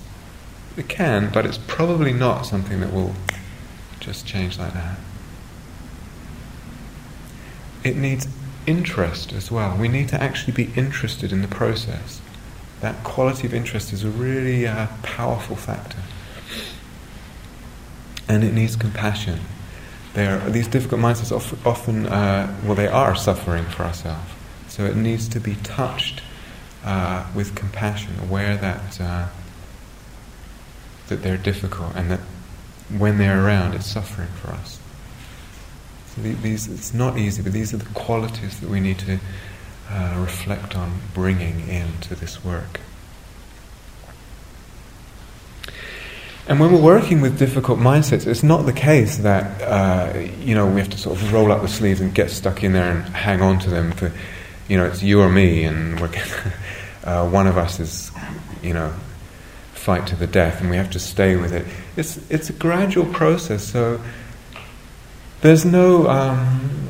it 0.76 0.90
can, 0.90 1.30
but 1.32 1.46
it's 1.46 1.58
probably 1.58 2.12
not 2.12 2.46
something 2.46 2.80
that 2.82 2.92
will 2.92 3.16
just 4.00 4.26
change 4.26 4.58
like 4.58 4.74
that. 4.74 4.98
It 7.84 7.96
needs 7.96 8.28
interest 8.66 9.32
as 9.32 9.52
well. 9.52 9.78
We 9.78 9.88
need 9.88 10.10
to 10.10 10.22
actually 10.22 10.54
be 10.54 10.72
interested 10.76 11.32
in 11.32 11.42
the 11.42 11.48
process. 11.48 12.22
That 12.82 13.04
quality 13.04 13.46
of 13.46 13.54
interest 13.54 13.92
is 13.94 14.04
a 14.04 14.10
really 14.10 14.68
uh, 14.68 14.88
powerful 15.04 15.56
factor. 15.56 16.00
And 18.28 18.44
it 18.44 18.54
needs 18.54 18.76
compassion. 18.76 19.40
There, 20.14 20.40
these 20.50 20.68
difficult 20.68 21.02
mindsets 21.02 21.32
often, 21.66 22.06
uh, 22.06 22.56
well, 22.64 22.76
they 22.76 22.88
are 22.88 23.16
suffering 23.16 23.66
for 23.66 23.84
ourselves. 23.84 24.32
So 24.68 24.86
it 24.86 24.96
needs 24.96 25.28
to 25.30 25.40
be 25.40 25.56
touched 25.56 26.22
uh, 26.86 27.26
with 27.36 27.56
compassion, 27.56 28.14
aware 28.22 28.56
that 28.56 29.02
uh, 29.02 29.28
that 31.10 31.24
they're 31.24 31.38
difficult 31.38 31.96
and 31.96 32.10
that 32.12 32.20
when 32.98 33.18
they're 33.18 33.46
around, 33.46 33.74
it's 33.76 33.86
suffering 33.86 34.30
for 34.42 34.50
us. 34.52 34.80
So 36.16 36.22
these, 36.22 36.68
it's 36.68 36.94
not 36.94 37.18
easy, 37.18 37.42
but 37.44 37.52
these 37.52 37.74
are 37.74 37.78
the 37.78 37.90
qualities 37.94 38.60
that 38.62 38.70
we 38.70 38.80
need 38.80 38.98
to 39.00 39.20
uh, 39.90 40.16
reflect 40.20 40.76
on 40.76 41.00
bringing 41.14 41.68
into 41.68 42.16
this 42.16 42.44
work. 42.44 42.80
And 46.50 46.60
when 46.60 46.72
we're 46.72 46.82
working 46.82 47.22
with 47.22 47.38
difficult 47.38 47.78
mindsets, 47.78 48.26
it's 48.26 48.42
not 48.42 48.66
the 48.66 48.74
case 48.74 49.18
that 49.18 49.62
uh, 49.62 50.18
you 50.40 50.56
know 50.56 50.68
we 50.68 50.80
have 50.80 50.90
to 50.90 50.98
sort 50.98 51.16
of 51.16 51.32
roll 51.32 51.52
up 51.52 51.62
the 51.62 51.68
sleeves 51.68 52.02
and 52.02 52.14
get 52.14 52.32
stuck 52.32 52.64
in 52.64 52.74
there 52.74 52.92
and 52.92 53.04
hang 53.04 53.42
on 53.42 53.60
to 53.60 53.70
them 53.70 53.92
for 53.92 54.12
you 54.68 54.76
know 54.76 54.86
it's 54.86 55.04
you 55.04 55.22
or 55.22 55.30
me, 55.30 55.64
and 55.64 56.00
we're 56.00 56.10
uh, 57.04 57.30
one 57.30 57.46
of 57.46 57.56
us 57.56 57.80
is 57.80 58.12
you 58.64 58.74
know 58.74 58.92
fight 59.74 60.08
to 60.08 60.16
the 60.16 60.26
death, 60.26 60.60
and 60.60 60.72
we 60.72 60.76
have 60.76 60.90
to 60.92 61.00
stay 61.00 61.36
with 61.36 61.54
it. 61.54 61.68
It's 61.96 62.18
it's 62.32 62.50
a 62.50 62.54
gradual 62.54 63.06
process, 63.06 63.64
so 63.64 64.02
there's 65.42 65.66
no 65.66 66.08
um, 66.08 66.89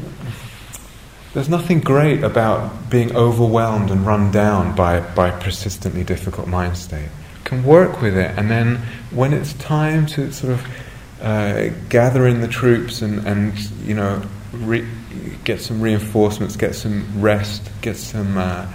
there's 1.34 1.50
nothing 1.50 1.80
great 1.80 2.24
about 2.24 2.90
being 2.90 3.16
overwhelmed 3.16 3.92
and 3.92 4.06
run 4.06 4.32
down 4.32 4.76
by 4.76 5.00
by 5.00 5.32
persistently 5.32 6.04
difficult 6.04 6.48
mind 6.48 6.78
state. 6.78 7.10
Can 7.44 7.64
work 7.64 8.02
with 8.02 8.18
it, 8.18 8.38
and 8.38 8.50
then 8.50 8.78
when 9.12 9.34
it's 9.34 9.54
time 9.54 10.06
to 10.08 10.32
sort 10.32 10.54
of 10.54 10.68
uh, 11.22 11.70
gather 11.90 12.28
in 12.28 12.42
the 12.42 12.48
troops 12.48 13.02
and, 13.02 13.26
and 13.28 13.58
you 13.86 13.94
know 13.94 14.22
re- 14.54 14.88
get 15.44 15.62
some 15.62 15.82
reinforcements, 15.82 16.56
get 16.56 16.76
some 16.76 17.22
rest, 17.22 17.70
get 17.82 17.96
some 17.96 18.38
uh, 18.38 18.72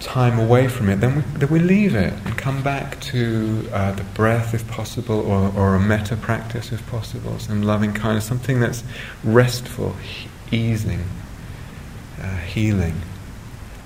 time 0.00 0.38
away 0.38 0.68
from 0.68 0.88
it, 0.88 0.96
then 1.00 1.16
we, 1.16 1.22
then 1.38 1.48
we 1.48 1.58
leave 1.58 1.94
it 1.94 2.12
and 2.24 2.36
come 2.36 2.62
back 2.62 2.98
to 3.00 3.68
uh, 3.72 3.92
the 3.92 4.02
breath 4.02 4.54
if 4.54 4.66
possible, 4.68 5.20
or, 5.20 5.52
or 5.56 5.74
a 5.74 5.80
metta 5.80 6.16
practice 6.16 6.72
if 6.72 6.86
possible, 6.88 7.38
some 7.38 7.62
loving 7.62 7.92
kindness, 7.92 8.24
something 8.24 8.60
that's 8.60 8.82
restful, 9.22 9.94
easing, 10.50 11.04
uh, 12.20 12.36
healing. 12.38 13.02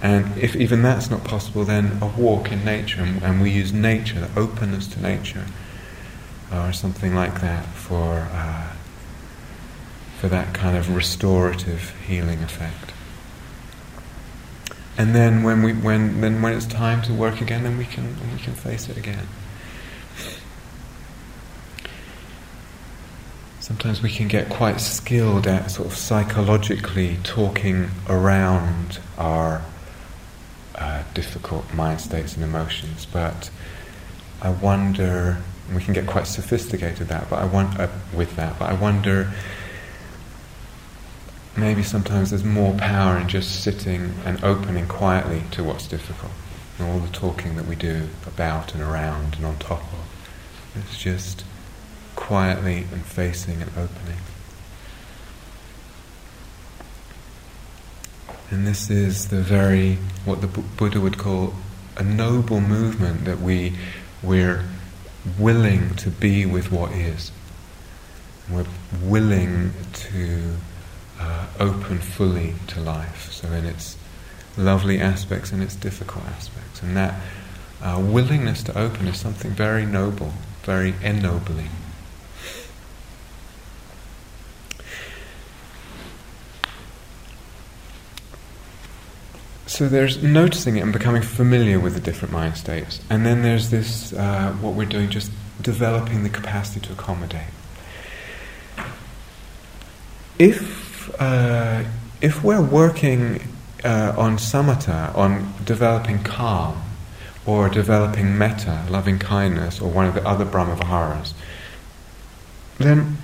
And 0.02 0.36
if 0.36 0.54
even 0.54 0.82
that's 0.82 1.10
not 1.10 1.24
possible, 1.24 1.64
then 1.64 1.98
a 2.02 2.06
walk 2.06 2.52
in 2.52 2.64
nature, 2.64 3.02
and, 3.02 3.22
and 3.22 3.40
we 3.40 3.50
use 3.50 3.72
nature, 3.72 4.20
the 4.20 4.38
openness 4.38 4.86
to 4.88 5.00
nature, 5.00 5.46
or 6.52 6.72
something 6.72 7.14
like 7.14 7.40
that 7.40 7.64
for 7.66 8.28
uh, 8.30 8.72
for 10.18 10.28
that 10.28 10.52
kind 10.54 10.76
of 10.76 10.94
restorative 10.94 11.94
healing 12.06 12.42
effect. 12.42 12.92
And 14.96 15.14
then 15.14 15.42
when 15.42 15.62
we 15.62 15.72
when 15.72 16.20
then 16.20 16.42
when 16.42 16.52
it's 16.52 16.66
time 16.66 17.02
to 17.02 17.12
work 17.12 17.40
again, 17.40 17.62
then 17.62 17.78
we 17.78 17.84
can 17.84 18.16
we 18.32 18.38
can 18.38 18.54
face 18.54 18.88
it 18.88 18.96
again. 18.96 19.26
Sometimes 23.64 24.02
we 24.02 24.10
can 24.10 24.28
get 24.28 24.50
quite 24.50 24.78
skilled 24.78 25.46
at 25.46 25.70
sort 25.70 25.88
of 25.88 25.96
psychologically 25.96 27.16
talking 27.22 27.88
around 28.10 29.00
our 29.16 29.62
uh, 30.74 31.02
difficult 31.14 31.72
mind 31.72 32.02
states 32.02 32.34
and 32.34 32.44
emotions. 32.44 33.06
But 33.06 33.48
I 34.42 34.50
wonder, 34.50 35.38
we 35.74 35.80
can 35.82 35.94
get 35.94 36.06
quite 36.06 36.26
sophisticated 36.26 37.08
that, 37.08 37.30
but 37.30 37.38
I 37.38 37.46
want 37.46 37.80
uh, 37.80 37.88
with 38.14 38.36
that. 38.36 38.58
But 38.58 38.68
I 38.68 38.74
wonder, 38.74 39.32
maybe 41.56 41.82
sometimes 41.82 42.28
there's 42.28 42.44
more 42.44 42.74
power 42.74 43.16
in 43.16 43.28
just 43.30 43.62
sitting 43.62 44.12
and 44.26 44.44
opening 44.44 44.86
quietly 44.88 45.42
to 45.52 45.64
what's 45.64 45.88
difficult, 45.88 46.32
and 46.78 46.86
all 46.86 46.98
the 46.98 47.08
talking 47.08 47.56
that 47.56 47.64
we 47.64 47.76
do 47.76 48.10
about 48.26 48.74
and 48.74 48.82
around 48.82 49.36
and 49.36 49.46
on 49.46 49.56
top 49.56 49.80
of. 49.80 50.04
It's 50.76 50.98
just 50.98 51.44
quietly 52.14 52.86
and 52.92 53.04
facing 53.04 53.62
and 53.62 53.70
opening. 53.70 54.18
And 58.50 58.66
this 58.66 58.90
is 58.90 59.28
the 59.28 59.40
very, 59.40 59.98
what 60.24 60.40
the 60.40 60.46
Buddha 60.46 61.00
would 61.00 61.18
call 61.18 61.54
a 61.96 62.02
noble 62.02 62.60
movement 62.60 63.24
that 63.24 63.40
we, 63.40 63.76
we're 64.22 64.64
willing 65.38 65.94
to 65.96 66.10
be 66.10 66.46
with 66.46 66.70
what 66.70 66.92
is. 66.92 67.32
We're 68.50 68.66
willing 69.02 69.72
to 69.94 70.56
uh, 71.18 71.46
open 71.58 71.98
fully 71.98 72.54
to 72.68 72.80
life, 72.80 73.32
so 73.32 73.48
in 73.48 73.64
its 73.64 73.96
lovely 74.56 75.00
aspects 75.00 75.50
and 75.50 75.62
its 75.62 75.74
difficult 75.74 76.24
aspects. 76.26 76.82
And 76.82 76.96
that 76.96 77.20
uh, 77.82 78.00
willingness 78.04 78.62
to 78.64 78.78
open 78.78 79.08
is 79.08 79.18
something 79.18 79.50
very 79.50 79.86
noble, 79.86 80.32
very 80.62 80.94
ennobling. 81.02 81.70
So 89.74 89.88
there's 89.88 90.22
noticing 90.22 90.76
it 90.76 90.82
and 90.82 90.92
becoming 90.92 91.20
familiar 91.20 91.80
with 91.80 91.94
the 91.94 92.00
different 92.00 92.32
mind 92.32 92.56
states, 92.56 93.00
and 93.10 93.26
then 93.26 93.42
there's 93.42 93.70
this 93.70 94.12
uh, 94.12 94.52
what 94.60 94.74
we're 94.74 94.84
doing, 94.84 95.10
just 95.10 95.32
developing 95.60 96.22
the 96.22 96.28
capacity 96.28 96.78
to 96.86 96.92
accommodate. 96.92 97.52
If 100.38 101.12
uh, 101.20 101.82
if 102.20 102.44
we're 102.44 102.62
working 102.62 103.42
uh, 103.84 104.14
on 104.16 104.36
samatha, 104.36 105.12
on 105.16 105.52
developing 105.64 106.22
calm, 106.22 106.80
or 107.44 107.68
developing 107.68 108.38
metta, 108.38 108.86
loving 108.88 109.18
kindness, 109.18 109.80
or 109.80 109.90
one 109.90 110.06
of 110.06 110.14
the 110.14 110.24
other 110.24 110.44
Brahma 110.44 110.76
Viharas, 110.76 111.34
then 112.78 113.16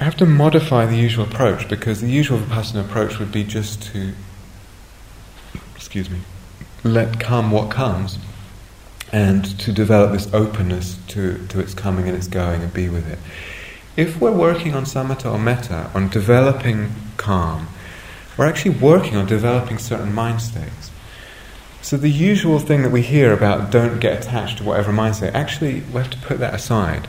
I 0.00 0.04
have 0.04 0.16
to 0.16 0.26
modify 0.26 0.86
the 0.86 0.96
usual 0.96 1.26
approach 1.26 1.68
because 1.68 2.00
the 2.00 2.08
usual 2.08 2.38
Vipassana 2.38 2.80
approach 2.80 3.18
would 3.18 3.30
be 3.30 3.44
just 3.44 3.82
to, 3.92 4.14
excuse 5.76 6.08
me, 6.08 6.20
let 6.82 7.20
come 7.20 7.50
what 7.50 7.70
comes 7.70 8.18
and 9.12 9.44
to 9.60 9.72
develop 9.72 10.12
this 10.12 10.32
openness 10.32 10.98
to, 11.08 11.46
to 11.48 11.60
its 11.60 11.74
coming 11.74 12.08
and 12.08 12.16
its 12.16 12.28
going 12.28 12.62
and 12.62 12.72
be 12.72 12.88
with 12.88 13.06
it. 13.06 13.18
If 13.94 14.18
we're 14.18 14.32
working 14.32 14.74
on 14.74 14.84
samatha 14.84 15.30
or 15.30 15.38
metta, 15.38 15.90
on 15.94 16.08
developing 16.08 16.92
calm, 17.18 17.68
we're 18.38 18.46
actually 18.46 18.78
working 18.78 19.16
on 19.16 19.26
developing 19.26 19.76
certain 19.76 20.14
mind 20.14 20.40
states. 20.40 20.90
So 21.82 21.98
the 21.98 22.10
usual 22.10 22.58
thing 22.58 22.82
that 22.82 22.90
we 22.90 23.02
hear 23.02 23.34
about 23.34 23.70
don't 23.70 24.00
get 24.00 24.18
attached 24.18 24.58
to 24.58 24.64
whatever 24.64 24.92
mind 24.92 25.16
state, 25.16 25.34
actually 25.34 25.80
we 25.80 25.94
have 25.94 26.10
to 26.10 26.18
put 26.18 26.38
that 26.38 26.54
aside. 26.54 27.06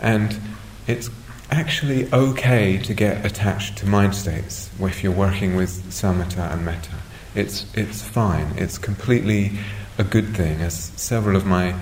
And 0.00 0.40
it's 0.88 1.08
actually 1.50 2.12
okay 2.12 2.78
to 2.78 2.94
get 2.94 3.24
attached 3.24 3.78
to 3.78 3.86
mind 3.86 4.14
states 4.14 4.70
if 4.80 5.02
you're 5.02 5.12
working 5.12 5.56
with 5.56 5.70
samatha 5.90 6.52
and 6.52 6.64
metta. 6.64 6.96
It's, 7.34 7.66
it's 7.74 8.02
fine, 8.02 8.54
it's 8.56 8.78
completely 8.78 9.52
a 9.98 10.04
good 10.04 10.36
thing. 10.36 10.60
As 10.60 10.74
several 10.96 11.36
of 11.36 11.46
my 11.46 11.74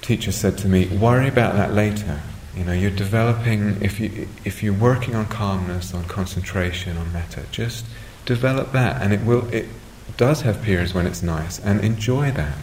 teachers 0.00 0.36
said 0.36 0.58
to 0.58 0.68
me, 0.68 0.86
worry 0.86 1.28
about 1.28 1.54
that 1.54 1.74
later. 1.74 2.20
You 2.56 2.64
know, 2.64 2.72
you're 2.72 2.90
developing, 2.90 3.80
if, 3.80 4.00
you, 4.00 4.28
if 4.44 4.62
you're 4.62 4.74
working 4.74 5.14
on 5.14 5.26
calmness, 5.26 5.94
on 5.94 6.04
concentration, 6.04 6.96
on 6.96 7.12
metta, 7.12 7.44
just 7.52 7.84
develop 8.24 8.72
that. 8.72 9.00
And 9.02 9.12
it, 9.12 9.24
will, 9.24 9.46
it 9.54 9.68
does 10.16 10.42
have 10.42 10.62
periods 10.62 10.92
when 10.92 11.06
it's 11.06 11.22
nice, 11.22 11.58
and 11.60 11.80
enjoy 11.84 12.30
that. 12.32 12.56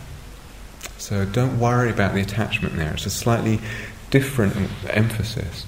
So 0.97 1.25
don't 1.25 1.59
worry 1.59 1.89
about 1.89 2.13
the 2.13 2.21
attachment 2.21 2.75
there. 2.75 2.93
It's 2.93 3.05
a 3.05 3.09
slightly 3.09 3.59
different 4.09 4.55
emphasis. 4.89 5.65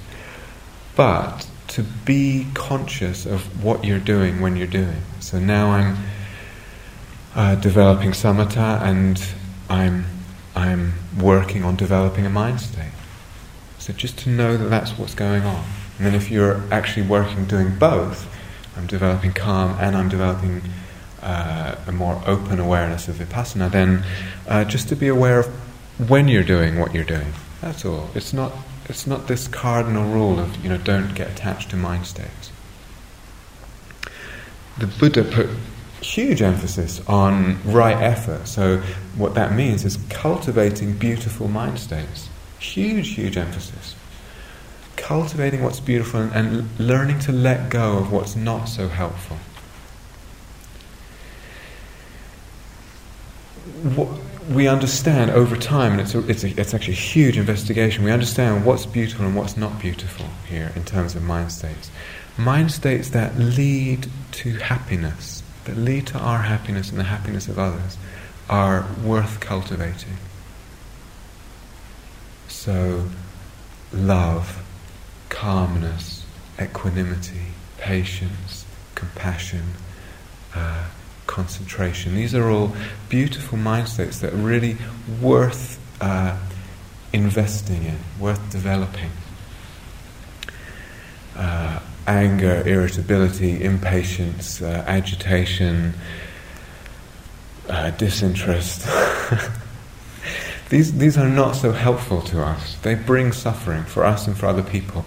But 0.95 1.47
to 1.69 1.83
be 1.83 2.47
conscious 2.53 3.25
of 3.25 3.63
what 3.63 3.85
you're 3.85 3.99
doing 3.99 4.41
when 4.41 4.55
you're 4.55 4.67
doing. 4.67 5.01
So 5.19 5.39
now 5.39 5.71
I'm 5.71 5.97
uh, 7.35 7.55
developing 7.55 8.11
samatha 8.11 8.81
and 8.81 9.23
I'm, 9.69 10.05
I'm 10.55 10.93
working 11.19 11.63
on 11.63 11.75
developing 11.75 12.25
a 12.25 12.29
mind 12.29 12.59
state. 12.61 12.91
So 13.77 13.93
just 13.93 14.17
to 14.19 14.29
know 14.29 14.57
that 14.57 14.69
that's 14.69 14.97
what's 14.97 15.13
going 15.13 15.43
on. 15.43 15.63
And 15.97 16.07
then 16.07 16.15
if 16.15 16.31
you're 16.31 16.61
actually 16.71 17.05
working 17.07 17.45
doing 17.45 17.77
both, 17.77 18.27
I'm 18.75 18.87
developing 18.87 19.33
calm 19.33 19.77
and 19.79 19.95
I'm 19.95 20.09
developing 20.09 20.61
uh, 21.21 21.75
a 21.85 21.91
more 21.91 22.21
open 22.25 22.59
awareness 22.59 23.07
of 23.07 23.15
vipassana, 23.17 23.69
then 23.69 24.03
uh, 24.47 24.63
just 24.63 24.89
to 24.89 24.95
be 24.95 25.07
aware 25.07 25.39
of 25.39 25.47
when 26.09 26.27
you're 26.27 26.43
doing 26.43 26.79
what 26.79 26.95
you're 26.95 27.03
doing. 27.03 27.33
That's 27.61 27.83
all. 27.85 28.09
It's 28.15 28.33
not, 28.33 28.53
it's 28.87 29.05
not 29.05 29.27
this 29.27 29.47
cardinal 29.47 30.11
rule 30.11 30.39
of, 30.39 30.63
you 30.63 30.69
know, 30.69 30.77
don't 30.77 31.13
get 31.13 31.29
attached 31.29 31.71
to 31.71 31.75
mind 31.75 32.05
states. 32.05 32.51
The 34.77 34.87
Buddha 34.87 35.25
put 35.25 35.49
huge 36.01 36.41
emphasis 36.41 37.01
on 37.07 37.59
right 37.65 37.97
effort. 37.97 38.47
So, 38.47 38.77
what 39.17 39.35
that 39.35 39.53
means 39.53 39.83
is 39.83 39.97
cultivating 40.09 40.93
beautiful 40.93 41.49
mind 41.49 41.79
states. 41.79 42.29
Huge, 42.59 43.15
huge 43.15 43.35
emphasis. 43.35 43.95
Cultivating 44.95 45.61
what's 45.63 45.81
beautiful 45.81 46.21
and, 46.21 46.33
and 46.33 46.79
learning 46.79 47.19
to 47.19 47.33
let 47.33 47.69
go 47.69 47.97
of 47.97 48.11
what's 48.11 48.35
not 48.37 48.65
so 48.65 48.87
helpful. 48.87 49.37
What 53.95 54.09
we 54.49 54.67
understand 54.67 55.31
over 55.31 55.55
time, 55.55 55.93
and 55.93 56.01
it's, 56.01 56.15
a, 56.15 56.27
it's, 56.27 56.43
a, 56.43 56.59
it's 56.59 56.73
actually 56.73 56.93
a 56.93 56.97
huge 56.97 57.37
investigation, 57.37 58.03
we 58.03 58.11
understand 58.11 58.65
what's 58.65 58.85
beautiful 58.85 59.25
and 59.25 59.35
what's 59.35 59.55
not 59.55 59.79
beautiful 59.79 60.25
here 60.47 60.71
in 60.75 60.83
terms 60.83 61.15
of 61.15 61.23
mind 61.23 61.51
states. 61.51 61.91
Mind 62.37 62.71
states 62.71 63.09
that 63.09 63.37
lead 63.37 64.07
to 64.31 64.53
happiness 64.57 65.43
that 65.69 65.77
lead 65.77 66.07
to 66.07 66.17
our 66.17 66.39
happiness 66.39 66.89
and 66.89 66.99
the 66.99 67.03
happiness 67.03 67.47
of 67.47 67.59
others 67.59 67.97
are 68.49 68.87
worth 69.03 69.39
cultivating. 69.39 70.17
So, 72.47 73.07
love, 73.93 74.63
calmness, 75.29 76.25
equanimity, 76.59 77.53
patience, 77.77 78.65
compassion, 78.95 79.63
uh, 80.55 80.85
concentration. 81.29 82.15
These 82.15 82.33
are 82.33 82.49
all 82.49 82.75
beautiful 83.07 83.57
mind 83.57 83.87
states 83.87 84.19
that 84.19 84.33
are 84.33 84.37
really 84.37 84.77
worth 85.21 85.79
uh, 86.01 86.35
investing 87.13 87.83
in, 87.83 87.97
worth 88.19 88.51
developing. 88.51 89.11
Uh, 91.35 91.79
anger, 92.07 92.63
irritability, 92.65 93.63
impatience, 93.63 94.61
uh, 94.61 94.83
agitation, 94.87 95.93
uh, 97.69 97.91
disinterest. 97.91 98.87
these, 100.69 100.97
these 100.97 101.15
are 101.15 101.29
not 101.29 101.55
so 101.55 101.71
helpful 101.71 102.23
to 102.23 102.41
us. 102.41 102.75
They 102.77 102.95
bring 102.95 103.31
suffering 103.33 103.83
for 103.83 104.03
us 104.03 104.25
and 104.25 104.35
for 104.35 104.47
other 104.47 104.63
people. 104.63 105.05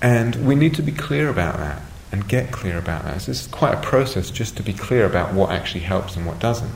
And 0.00 0.46
we 0.46 0.54
need 0.54 0.74
to 0.76 0.82
be 0.82 0.92
clear 0.92 1.28
about 1.28 1.56
that 1.56 1.82
and 2.12 2.28
get 2.28 2.52
clear 2.52 2.78
about 2.78 3.04
that. 3.04 3.22
So 3.22 3.32
is 3.32 3.46
quite 3.46 3.74
a 3.74 3.80
process 3.80 4.30
just 4.30 4.56
to 4.58 4.62
be 4.62 4.74
clear 4.74 5.06
about 5.06 5.32
what 5.32 5.50
actually 5.50 5.80
helps 5.80 6.14
and 6.14 6.26
what 6.26 6.38
doesn't. 6.38 6.72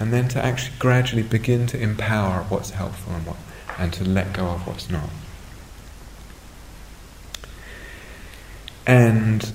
And 0.00 0.12
then 0.12 0.28
to 0.28 0.44
actually 0.44 0.76
gradually 0.80 1.22
begin 1.22 1.68
to 1.68 1.80
empower 1.80 2.42
what's 2.44 2.70
helpful 2.70 3.14
and, 3.14 3.24
what, 3.24 3.36
and 3.78 3.92
to 3.94 4.04
let 4.04 4.32
go 4.32 4.46
of 4.46 4.66
what's 4.66 4.90
not. 4.90 5.08
And 8.84 9.52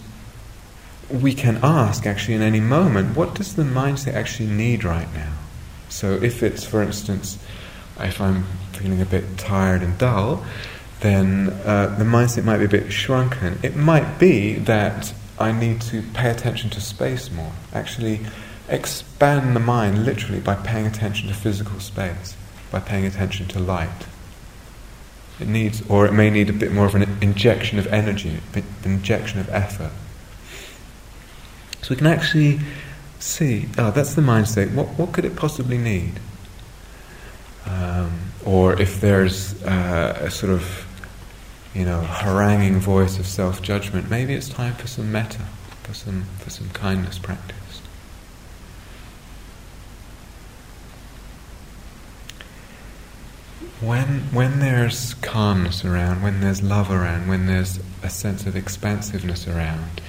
we 1.09 1.33
can 1.33 1.59
ask 1.61 2.05
actually 2.05 2.35
in 2.35 2.41
any 2.41 2.61
moment, 2.61 3.15
what 3.15 3.35
does 3.35 3.55
the 3.55 3.63
mindset 3.63 4.13
actually 4.13 4.47
need 4.47 4.85
right 4.85 5.13
now? 5.13 5.33
So 5.89 6.13
if 6.13 6.43
it's, 6.43 6.63
for 6.63 6.81
instance, 6.81 7.37
if 7.99 8.21
I'm 8.21 8.43
feeling 8.71 9.01
a 9.01 9.05
bit 9.05 9.37
tired 9.37 9.81
and 9.81 9.97
dull, 9.97 10.45
then 11.01 11.49
uh, 11.65 11.95
the 11.97 12.03
mindset 12.03 12.43
might 12.43 12.57
be 12.57 12.65
a 12.65 12.69
bit 12.69 12.91
shrunken. 12.91 13.59
It 13.61 13.75
might 13.75 14.17
be 14.17 14.55
that 14.55 15.13
I 15.39 15.51
need 15.51 15.81
to 15.81 16.01
pay 16.13 16.29
attention 16.29 16.69
to 16.71 16.81
space 16.81 17.31
more. 17.31 17.51
Actually, 17.73 18.21
expand 18.67 19.55
the 19.55 19.59
mind 19.59 20.05
literally 20.05 20.39
by 20.39 20.55
paying 20.55 20.87
attention 20.87 21.27
to 21.27 21.33
physical 21.33 21.79
space, 21.79 22.35
by 22.71 22.79
paying 22.79 23.05
attention 23.05 23.47
to 23.49 23.59
light. 23.59 24.07
It 25.39 25.47
needs, 25.47 25.87
or 25.87 26.07
it 26.07 26.13
may 26.13 26.31
need 26.31 26.49
a 26.49 26.53
bit 26.53 26.71
more 26.71 26.87
of 26.87 26.95
an 26.95 27.17
injection 27.21 27.77
of 27.77 27.85
energy, 27.87 28.39
an 28.55 28.63
injection 28.83 29.39
of 29.39 29.49
effort. 29.49 29.91
So 31.83 31.89
we 31.91 31.95
can 31.95 32.07
actually 32.07 32.59
see, 33.19 33.67
oh, 33.77 33.91
that's 33.91 34.15
the 34.15 34.21
mind 34.21 34.47
state. 34.47 34.71
What, 34.71 34.87
what 34.97 35.13
could 35.13 35.25
it 35.25 35.35
possibly 35.35 35.77
need? 35.77 36.19
Um, 37.67 38.31
or 38.45 38.79
if 38.81 38.99
there's 38.99 39.61
uh, 39.63 40.17
a 40.21 40.31
sort 40.31 40.53
of, 40.53 40.86
you 41.77 41.85
know, 41.85 42.01
haranguing 42.01 42.79
voice 42.79 43.19
of 43.19 43.27
self-judgment, 43.27 44.09
maybe 44.09 44.33
it's 44.33 44.49
time 44.49 44.73
for 44.75 44.87
some 44.87 45.11
metta, 45.11 45.43
for 45.83 45.93
some 45.93 46.23
for 46.39 46.49
some 46.49 46.69
kindness 46.71 47.19
practice. 47.19 47.57
when 53.79 54.21
when 54.33 54.59
there's 54.59 55.13
calmness 55.15 55.85
around, 55.85 56.23
when 56.23 56.41
there's 56.41 56.63
love 56.63 56.89
around, 56.89 57.27
when 57.27 57.45
there's 57.45 57.79
a 58.01 58.09
sense 58.09 58.45
of 58.47 58.55
expansiveness 58.55 59.47
around, 59.47 60.01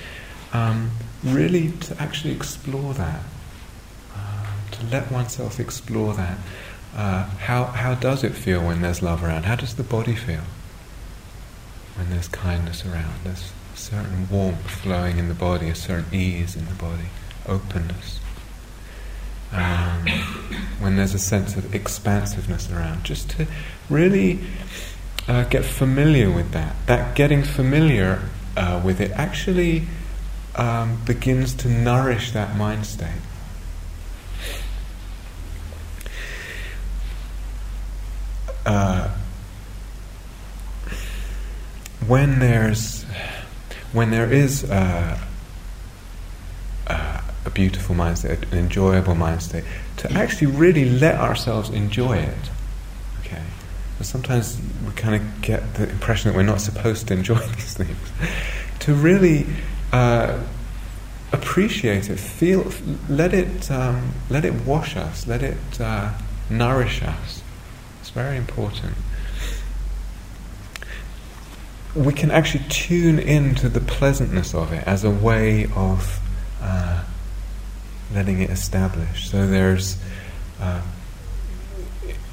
um, 0.52 0.90
really 1.22 1.72
to 1.72 2.00
actually 2.00 2.32
explore 2.32 2.94
that, 2.94 3.20
uh, 4.16 4.46
to 4.70 4.86
let 4.86 5.10
oneself 5.12 5.60
explore 5.60 6.14
that. 6.14 6.38
Uh, 6.96 7.24
how 7.40 7.64
how 7.64 7.94
does 7.94 8.24
it 8.24 8.32
feel 8.32 8.64
when 8.64 8.80
there's 8.80 9.02
love 9.02 9.22
around? 9.22 9.44
How 9.44 9.56
does 9.56 9.74
the 9.74 9.82
body 9.82 10.14
feel 10.14 10.44
when 11.98 12.08
there's 12.10 12.28
kindness 12.28 12.86
around? 12.86 13.12
There's 13.24 13.52
a 13.74 13.76
certain 13.76 14.28
warmth 14.30 14.70
flowing 14.70 15.18
in 15.18 15.28
the 15.28 15.34
body, 15.34 15.68
a 15.68 15.74
certain 15.74 16.14
ease 16.14 16.56
in 16.56 16.64
the 16.66 16.74
body, 16.74 17.10
openness 17.46 18.20
um, 19.52 20.06
when 20.80 20.96
there's 20.96 21.14
a 21.14 21.18
sense 21.18 21.56
of 21.56 21.74
expansiveness 21.74 22.70
around, 22.70 23.04
just 23.04 23.30
to 23.30 23.46
really 23.88 24.40
uh, 25.26 25.44
get 25.44 25.64
familiar 25.64 26.30
with 26.30 26.52
that. 26.52 26.74
That 26.86 27.16
getting 27.16 27.42
familiar 27.42 28.22
uh, 28.56 28.80
with 28.84 29.00
it 29.00 29.10
actually 29.12 29.84
um, 30.56 31.00
begins 31.06 31.54
to 31.54 31.68
nourish 31.68 32.32
that 32.32 32.56
mind 32.56 32.84
state. 32.84 33.08
Uh, 38.66 39.16
when 42.06 42.38
there's 42.38 43.04
when 43.92 44.10
there 44.10 44.30
is 44.30 44.64
uh, 44.64 45.18
uh, 46.86 47.20
a 47.44 47.50
beautiful 47.50 47.94
mind 47.94 48.18
state, 48.18 48.42
an 48.52 48.58
enjoyable 48.58 49.14
mind 49.14 49.42
state, 49.42 49.64
to 49.98 50.12
actually 50.12 50.48
really 50.48 50.88
let 50.88 51.16
ourselves 51.16 51.70
enjoy 51.70 52.18
it. 52.18 52.50
Okay? 53.20 53.42
Sometimes 54.00 54.60
we 54.86 54.92
kind 54.92 55.14
of 55.16 55.42
get 55.42 55.74
the 55.74 55.88
impression 55.88 56.30
that 56.30 56.36
we're 56.36 56.42
not 56.42 56.60
supposed 56.60 57.08
to 57.08 57.14
enjoy 57.14 57.38
these 57.56 57.74
things. 57.74 57.96
to 58.80 58.94
really 58.94 59.46
uh, 59.92 60.38
appreciate 61.32 62.08
it, 62.10 62.18
feel, 62.18 62.70
let 63.08 63.34
it, 63.34 63.70
um, 63.70 64.12
let 64.30 64.44
it 64.44 64.54
wash 64.66 64.96
us, 64.96 65.26
let 65.26 65.42
it 65.42 65.80
uh, 65.80 66.12
nourish 66.50 67.02
us. 67.02 67.42
It's 68.00 68.10
very 68.10 68.36
important. 68.36 68.94
We 71.94 72.12
can 72.12 72.30
actually 72.30 72.64
tune 72.68 73.18
into 73.18 73.68
the 73.68 73.80
pleasantness 73.80 74.54
of 74.54 74.72
it 74.72 74.86
as 74.86 75.04
a 75.04 75.10
way 75.10 75.66
of 75.74 76.20
uh, 76.62 77.04
letting 78.12 78.40
it 78.40 78.50
establish. 78.50 79.28
So 79.30 79.46
there's, 79.46 79.96
uh, 80.60 80.82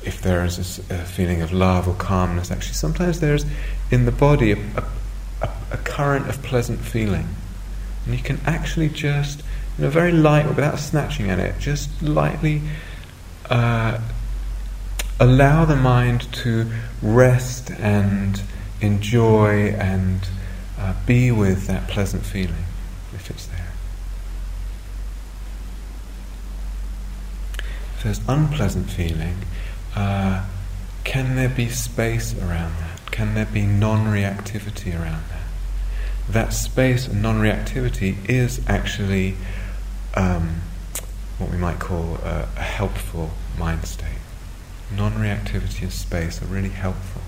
if 0.03 0.22
there's 0.22 0.80
a, 0.89 0.95
a, 0.95 0.97
feeling 0.99 1.41
of 1.41 1.51
love 1.51 1.88
or 1.88 1.95
calmness, 1.95 2.51
actually 2.51 2.74
sometimes 2.74 3.20
there's 3.20 3.45
in 3.91 4.06
the 4.06 4.12
body 4.12 4.51
a, 4.51 4.58
a, 5.41 5.49
a, 5.72 5.78
current 5.78 6.28
of 6.30 6.41
pleasant 6.43 6.80
feeling. 6.80 7.28
And 8.06 8.16
you 8.16 8.24
can 8.24 8.39
actually 8.45 8.89
just, 8.89 9.41
in 9.78 9.84
a 9.84 9.89
very 9.89 10.12
light, 10.12 10.47
without 10.47 10.80
snatching 10.80 11.30
at 11.30 11.39
it, 11.39 11.60
just 11.60 12.01
lightly 12.01 12.62
uh, 13.49 13.99
allow 15.20 15.66
the 15.66 15.76
mind 15.76 16.32
to 16.34 16.72
rest 17.01 17.72
and 17.72 18.41
enjoy 18.86 19.70
and 19.70 20.28
uh, 20.80 20.94
be 21.06 21.32
with 21.32 21.68
that 21.68 21.88
pleasant 21.88 22.24
feeling 22.26 22.66
if 23.14 23.30
it's 23.30 23.48
there. 23.48 23.72
If 27.98 28.04
there's 28.04 28.22
unpleasant 28.28 28.90
feeling, 28.90 29.38
uh, 29.96 30.46
can 31.04 31.36
there 31.36 31.50
be 31.50 31.70
space 31.70 32.34
around 32.38 32.74
that? 32.80 33.12
Can 33.12 33.34
there 33.34 33.46
be 33.46 33.66
non 33.66 34.06
reactivity 34.06 34.94
around 34.94 35.24
that? 35.30 35.46
that 36.30 36.54
space 36.54 37.08
and 37.08 37.22
non 37.22 37.38
reactivity 37.38 38.18
is 38.30 38.62
actually 38.68 39.36
um, 40.16 40.62
what 41.38 41.52
we 41.52 41.58
might 41.58 41.80
call 41.80 42.16
a, 42.24 42.48
a 42.56 42.62
helpful 42.62 43.32
mind 43.58 43.86
state. 43.86 44.10
Non 44.96 45.14
reactivity 45.14 45.84
and 45.84 45.92
space 45.92 46.42
are 46.42 46.46
really 46.46 46.70
helpful. 46.70 47.22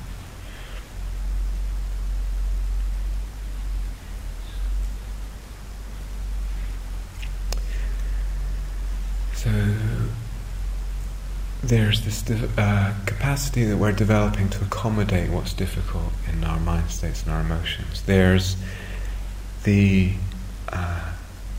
So 9.36 9.52
there's 11.68 12.02
this 12.02 12.24
uh, 12.58 12.94
capacity 13.06 13.66
that 13.66 13.78
we're 13.78 13.92
developing 13.92 14.50
to 14.50 14.64
accommodate 14.64 15.30
what's 15.30 15.54
difficult 15.54 16.14
in 16.32 16.44
our 16.44 16.60
mind 16.60 16.90
states 16.90 17.24
and 17.24 17.32
our 17.32 17.42
emotions. 17.42 18.02
There's 18.04 18.56
the 19.64 20.14
uh, 20.70 21.14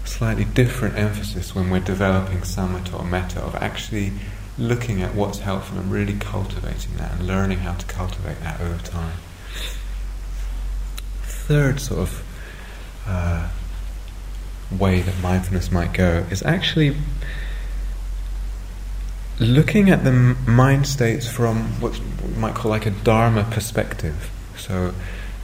slightly 0.04 0.44
different 0.44 0.96
emphasis 0.96 1.54
when 1.54 1.70
we're 1.70 1.80
developing 1.80 2.38
samatha 2.38 2.98
or 2.98 3.04
metta 3.04 3.40
of 3.40 3.54
actually 3.56 4.12
looking 4.56 5.02
at 5.02 5.14
what's 5.14 5.40
helpful 5.40 5.78
and 5.78 5.92
really 5.92 6.14
cultivating 6.18 6.96
that 6.96 7.12
and 7.12 7.26
learning 7.26 7.58
how 7.58 7.74
to 7.74 7.86
cultivate 7.86 8.40
that 8.40 8.60
over 8.60 8.78
time. 8.78 9.18
Third 11.22 11.80
sort 11.80 12.00
of 12.00 12.24
uh, 13.06 13.48
way 14.76 15.00
that 15.02 15.20
mindfulness 15.20 15.70
might 15.70 15.92
go 15.92 16.26
is 16.30 16.42
actually 16.42 16.96
looking 19.40 19.90
at 19.90 20.04
the 20.04 20.12
mind 20.12 20.86
states 20.86 21.28
from 21.28 21.80
what 21.80 21.98
we 22.22 22.34
might 22.34 22.54
call 22.54 22.70
like 22.70 22.86
a 22.86 22.90
dharma 22.90 23.44
perspective. 23.44 24.30
So, 24.56 24.92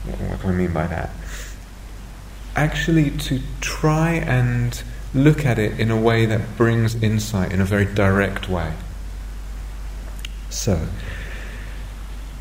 what 0.05 0.43
do 0.43 0.49
I 0.49 0.53
mean 0.53 0.73
by 0.73 0.87
that? 0.87 1.11
Actually, 2.57 3.11
to 3.11 3.41
try 3.61 4.15
and 4.15 4.83
look 5.15 5.47
at 5.47 5.59
it 5.59 5.79
in 5.79 5.91
a 5.91 6.01
way 6.01 6.27
that 6.27 6.57
brings 6.57 6.95
insight 6.97 7.53
in 7.53 7.61
a 7.61 7.65
very 7.65 7.85
direct 7.85 8.49
way. 8.49 8.75
So, 10.51 10.89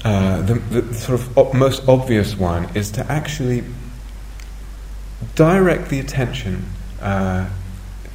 uh, 0.04 0.42
the, 0.42 0.56
the, 0.56 0.94
sort 0.94 1.20
of 1.20 1.38
op- 1.38 1.54
most 1.54 1.88
obvious 1.88 2.36
one 2.36 2.76
is 2.76 2.92
to 2.92 3.12
actually 3.12 3.64
direct 5.36 5.90
the 5.90 6.00
attention 6.00 6.66
uh, 7.02 7.50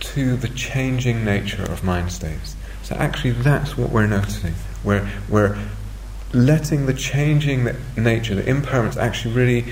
to 0.01 0.37
the 0.37 0.49
changing 0.49 1.25
nature 1.25 1.63
of 1.63 1.83
mind 1.83 2.13
states. 2.13 2.57
So 2.89 2.95
actually, 2.95 3.33
that's 3.33 3.77
what 3.77 3.91
we're 3.91 4.07
noticing. 4.07 4.55
We're, 4.83 5.07
we're 5.29 5.59
letting 6.33 6.87
the 6.87 6.95
changing 6.95 7.69
nature, 7.99 8.35
the 8.35 8.49
impermanence, 8.49 8.97
actually 8.97 9.35
really 9.35 9.65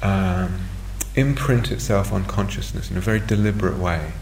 um, 0.00 0.58
imprint 1.14 1.70
itself 1.70 2.14
on 2.14 2.24
consciousness 2.24 2.90
in 2.90 2.96
a 2.96 3.00
very 3.00 3.20
deliberate 3.20 3.76
way. 3.76 4.12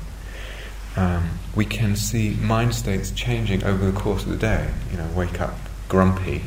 Um, 0.96 1.38
we 1.54 1.64
can 1.64 1.94
see 1.94 2.30
mind 2.42 2.74
states 2.74 3.12
changing 3.12 3.62
over 3.62 3.88
the 3.88 3.96
course 3.96 4.24
of 4.24 4.30
the 4.30 4.36
day. 4.36 4.68
You 4.90 4.96
know, 4.96 5.08
wake 5.14 5.40
up 5.40 5.54
grumpy, 5.88 6.42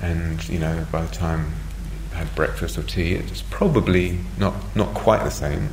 and 0.00 0.48
you 0.48 0.58
know, 0.58 0.88
by 0.90 1.02
the 1.04 1.14
time 1.14 1.52
you 2.10 2.16
had 2.16 2.34
breakfast 2.34 2.76
or 2.76 2.82
tea, 2.82 3.12
it's 3.12 3.42
probably 3.42 4.18
not 4.38 4.54
not 4.74 4.92
quite 4.92 5.22
the 5.22 5.30
same. 5.30 5.68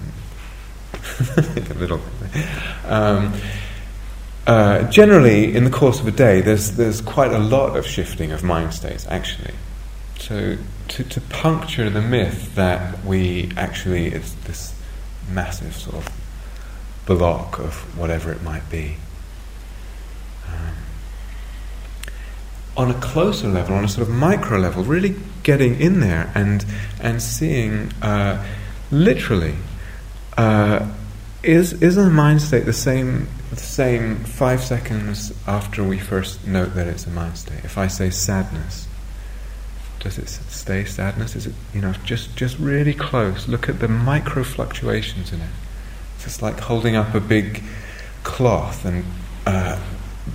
a 1.37 1.73
little. 1.73 2.01
Um, 2.85 3.33
uh, 4.49 4.89
generally, 4.89 5.55
in 5.55 5.63
the 5.63 5.69
course 5.69 5.99
of 5.99 6.07
a 6.07 6.11
day, 6.11 6.41
there's, 6.41 6.71
there's 6.71 7.01
quite 7.01 7.31
a 7.31 7.37
lot 7.37 7.77
of 7.77 7.85
shifting 7.85 8.31
of 8.31 8.41
mind 8.43 8.73
states, 8.73 9.05
actually. 9.07 9.53
So, 10.17 10.57
to, 10.87 11.03
to 11.03 11.21
puncture 11.21 11.87
the 11.91 12.01
myth 12.01 12.55
that 12.55 13.05
we 13.05 13.51
actually, 13.55 14.07
it's 14.07 14.33
this 14.33 14.73
massive 15.31 15.75
sort 15.75 15.97
of 15.97 16.11
block 17.05 17.59
of 17.59 17.75
whatever 17.95 18.31
it 18.31 18.41
might 18.41 18.67
be. 18.71 18.95
Um, 20.47 20.75
on 22.75 22.89
a 22.89 22.99
closer 22.99 23.47
level, 23.47 23.75
on 23.75 23.85
a 23.85 23.87
sort 23.87 24.07
of 24.07 24.11
micro 24.11 24.57
level, 24.57 24.83
really 24.83 25.15
getting 25.43 25.79
in 25.79 25.99
there 25.99 26.31
and, 26.33 26.65
and 26.99 27.21
seeing 27.21 27.91
uh, 28.01 28.43
literally 28.89 29.57
uh, 30.37 30.89
is, 31.43 31.73
is 31.83 31.97
a 31.97 32.09
mind 32.09 32.41
state 32.41 32.65
the 32.65 32.73
same 32.73 33.27
the 33.49 33.55
same 33.55 34.23
five 34.25 34.63
seconds 34.63 35.33
after 35.47 35.83
we 35.83 35.97
first 35.97 36.45
note 36.45 36.75
that 36.75 36.87
it's 36.87 37.07
a 37.07 37.09
mind 37.09 37.37
state. 37.37 37.63
If 37.63 37.77
I 37.77 37.87
say 37.87 38.09
sadness, 38.11 38.87
does 39.99 40.17
it 40.17 40.29
stay 40.29 40.85
sadness? 40.85 41.35
Is 41.35 41.47
it 41.47 41.55
you 41.73 41.81
know 41.81 41.93
just 42.03 42.35
just 42.35 42.59
really 42.59 42.93
close? 42.93 43.47
Look 43.47 43.67
at 43.67 43.79
the 43.79 43.87
micro 43.87 44.43
fluctuations 44.43 45.33
in 45.33 45.41
it. 45.41 45.49
It's 46.15 46.25
just 46.25 46.41
like 46.41 46.59
holding 46.59 46.95
up 46.95 47.15
a 47.15 47.19
big 47.19 47.63
cloth 48.23 48.85
and 48.85 49.03
uh, 49.47 49.79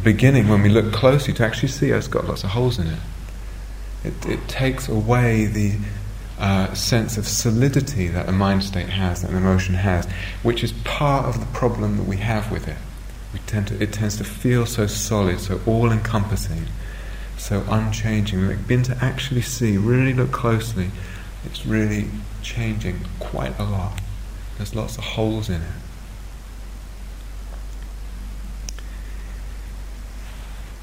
beginning 0.02 0.48
when 0.48 0.62
we 0.62 0.68
look 0.68 0.92
closely 0.92 1.32
to 1.34 1.44
actually 1.44 1.68
see 1.68 1.90
it's 1.90 2.08
got 2.08 2.26
lots 2.26 2.42
of 2.42 2.50
holes 2.50 2.78
in 2.78 2.88
it. 2.88 2.98
It, 4.02 4.26
it 4.26 4.48
takes 4.48 4.88
away 4.88 5.46
the 5.46 5.78
uh, 6.38 6.74
sense 6.74 7.16
of 7.16 7.28
solidity 7.28 8.08
that 8.08 8.28
a 8.28 8.32
mind 8.32 8.64
state 8.64 8.88
has, 8.88 9.22
that 9.22 9.30
an 9.30 9.36
emotion 9.36 9.76
has, 9.76 10.06
which 10.42 10.64
is 10.64 10.72
part 10.84 11.26
of 11.26 11.38
the 11.38 11.46
problem 11.56 11.96
that 11.96 12.04
we 12.04 12.16
have 12.16 12.50
with 12.50 12.66
it 12.66 12.76
we 13.34 13.40
tend 13.40 13.66
to, 13.68 13.82
it 13.82 13.92
tends 13.92 14.16
to 14.18 14.24
feel 14.24 14.64
so 14.64 14.86
solid, 14.86 15.40
so 15.40 15.60
all 15.66 15.90
encompassing, 15.90 16.66
so 17.36 17.64
unchanging. 17.68 18.46
We 18.46 18.54
begin 18.54 18.84
to 18.84 18.96
actually 19.04 19.42
see, 19.42 19.76
really 19.76 20.14
look 20.14 20.30
closely, 20.30 20.90
it's 21.44 21.66
really 21.66 22.08
changing 22.42 23.00
quite 23.18 23.58
a 23.58 23.64
lot. 23.64 24.00
There's 24.56 24.74
lots 24.74 24.96
of 24.96 25.04
holes 25.04 25.50
in 25.50 25.60
it. 25.60 25.68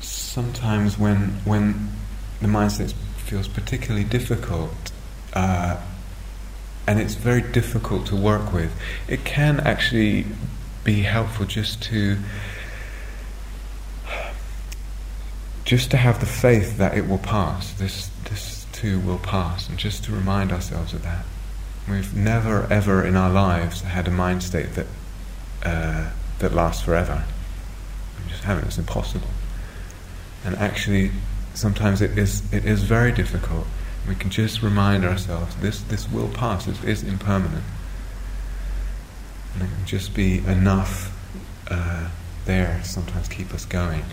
Sometimes 0.01 0.99
when 0.99 1.41
when 1.45 1.89
the 2.41 2.47
mindset 2.47 2.93
feels 3.17 3.47
particularly 3.47 4.03
difficult, 4.03 4.91
uh, 5.33 5.77
and 6.85 6.99
it's 6.99 7.15
very 7.15 7.41
difficult 7.41 8.05
to 8.07 8.15
work 8.15 8.51
with, 8.51 8.73
it 9.07 9.23
can 9.23 9.61
actually 9.61 10.25
be 10.83 11.01
helpful 11.01 11.45
just 11.45 11.81
to 11.83 12.17
just 15.63 15.91
to 15.91 15.97
have 15.97 16.19
the 16.19 16.25
faith 16.25 16.77
that 16.77 16.97
it 16.97 17.07
will 17.07 17.17
pass. 17.17 17.71
This 17.73 18.09
this 18.29 18.65
too 18.71 18.99
will 18.99 19.19
pass, 19.19 19.69
and 19.69 19.77
just 19.77 20.03
to 20.05 20.11
remind 20.11 20.51
ourselves 20.51 20.93
of 20.93 21.03
that. 21.03 21.25
We've 21.89 22.15
never 22.15 22.67
ever 22.71 23.05
in 23.05 23.15
our 23.15 23.29
lives 23.29 23.81
had 23.81 24.07
a 24.07 24.11
mind 24.11 24.43
state 24.43 24.73
that 24.75 24.87
uh, 25.63 26.09
that 26.39 26.53
lasts 26.53 26.83
forever. 26.83 27.23
We 28.23 28.31
just 28.31 28.43
haven't. 28.43 28.65
It's 28.65 28.77
impossible. 28.77 29.27
And 30.43 30.55
actually, 30.55 31.11
sometimes 31.53 32.01
it 32.01 32.17
is 32.17 32.41
it 32.51 32.65
is 32.65 32.83
very 32.83 33.11
difficult. 33.11 33.67
We 34.07 34.15
can 34.15 34.31
just 34.31 34.63
remind 34.63 35.05
ourselves 35.05 35.55
this 35.57 35.81
this 35.81 36.09
will 36.09 36.29
pass. 36.29 36.67
It 36.67 36.83
is 36.83 37.03
impermanent. 37.03 37.63
And 39.53 39.63
it 39.63 39.67
can 39.67 39.85
just 39.85 40.13
be 40.13 40.39
enough 40.39 41.17
uh, 41.69 42.09
there 42.45 42.81
sometimes 42.83 43.27
keep 43.27 43.53
us 43.53 43.65
going. 43.65 44.03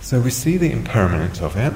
So 0.00 0.20
we 0.20 0.30
see 0.30 0.56
the 0.56 0.70
impermanence 0.70 1.40
of 1.40 1.56
it. 1.56 1.72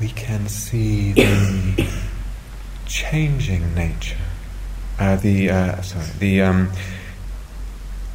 We 0.00 0.08
can 0.08 0.48
see 0.48 1.12
the 1.12 1.88
changing 2.86 3.74
nature. 3.74 4.18
Uh, 4.98 5.16
the 5.16 5.50
uh, 5.50 5.82
sorry, 5.82 6.06
the 6.18 6.42
um, 6.42 6.70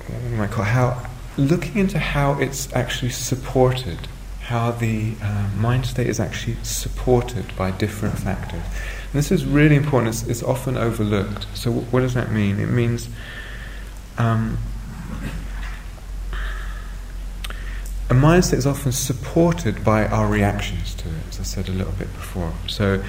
what 0.08 0.20
am 0.20 0.42
I 0.42 0.48
call 0.48 0.66
how 0.66 1.10
looking 1.38 1.78
into 1.78 2.00
how 2.00 2.40
it's 2.40 2.74
actually 2.74 3.12
supported, 3.12 4.08
how 4.42 4.72
the 4.72 5.14
uh, 5.22 5.50
mind 5.56 5.86
state 5.86 6.08
is 6.08 6.20
actually 6.20 6.58
supported 6.64 7.56
by 7.56 7.72
different 7.72 8.20
factors. 8.20 8.64
And 9.08 9.14
this 9.14 9.32
is 9.32 9.46
really 9.46 9.76
important. 9.76 10.14
It's, 10.14 10.24
it's 10.28 10.44
often 10.44 10.78
overlooked. 10.78 11.48
So, 11.54 11.72
w- 11.72 11.88
what 11.92 12.02
does 12.02 12.14
that 12.14 12.32
mean? 12.32 12.60
It 12.60 12.68
means 12.70 13.10
um, 14.18 14.58
a 18.10 18.14
mindset 18.14 18.56
is 18.56 18.68
often 18.68 18.92
supported 18.92 19.84
by 19.84 20.08
our 20.08 20.28
reactions 20.28 20.94
to 20.96 21.10
it, 21.10 21.28
as 21.30 21.40
I 21.40 21.44
said 21.44 21.70
a 21.70 21.72
little 21.74 21.94
bit 21.94 22.12
before. 22.14 22.54
So, 22.68 23.04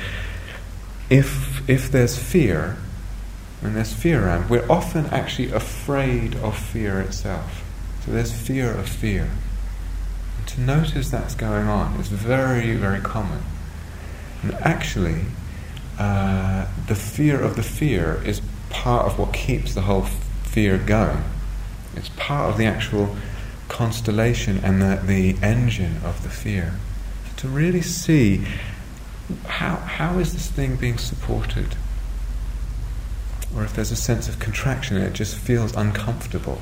if 1.10 1.68
if 1.68 1.90
there's 1.90 2.18
fear, 2.18 2.76
when 3.60 3.74
there's 3.74 3.92
fear 3.92 4.26
around, 4.26 4.50
we're 4.50 4.70
often 4.70 5.06
actually 5.06 5.50
afraid 5.50 6.36
of 6.36 6.56
fear 6.56 7.00
itself. 7.00 7.64
So 8.04 8.12
there's 8.12 8.32
fear 8.32 8.70
of 8.70 8.88
fear. 8.88 9.30
And 10.38 10.48
to 10.48 10.60
notice 10.60 11.10
that's 11.10 11.34
going 11.34 11.66
on 11.66 11.98
is 12.00 12.08
very, 12.08 12.74
very 12.76 13.00
common. 13.00 13.42
And 14.42 14.54
actually, 14.54 15.22
uh, 15.98 16.66
the 16.86 16.94
fear 16.94 17.40
of 17.40 17.56
the 17.56 17.62
fear 17.62 18.22
is 18.24 18.40
part 18.70 19.06
of 19.06 19.18
what 19.18 19.32
keeps 19.34 19.74
the 19.74 19.82
whole 19.82 20.02
fear 20.44 20.78
going. 20.78 21.24
It's 21.96 22.10
part 22.10 22.50
of 22.50 22.58
the 22.58 22.66
actual 22.66 23.16
constellation 23.68 24.58
and 24.58 24.80
the, 24.80 25.02
the 25.04 25.36
engine 25.42 25.96
of 26.04 26.22
the 26.22 26.28
fear. 26.28 26.74
To 27.38 27.48
really 27.48 27.82
see 27.82 28.44
how, 29.46 29.76
how 29.76 30.18
is 30.18 30.32
this 30.32 30.48
thing 30.48 30.76
being 30.76 30.98
supported? 30.98 31.76
Or 33.54 33.64
if 33.64 33.74
there's 33.74 33.90
a 33.90 33.96
sense 33.96 34.28
of 34.28 34.38
contraction 34.38 34.96
and 34.96 35.06
it 35.06 35.12
just 35.12 35.36
feels 35.36 35.74
uncomfortable. 35.74 36.60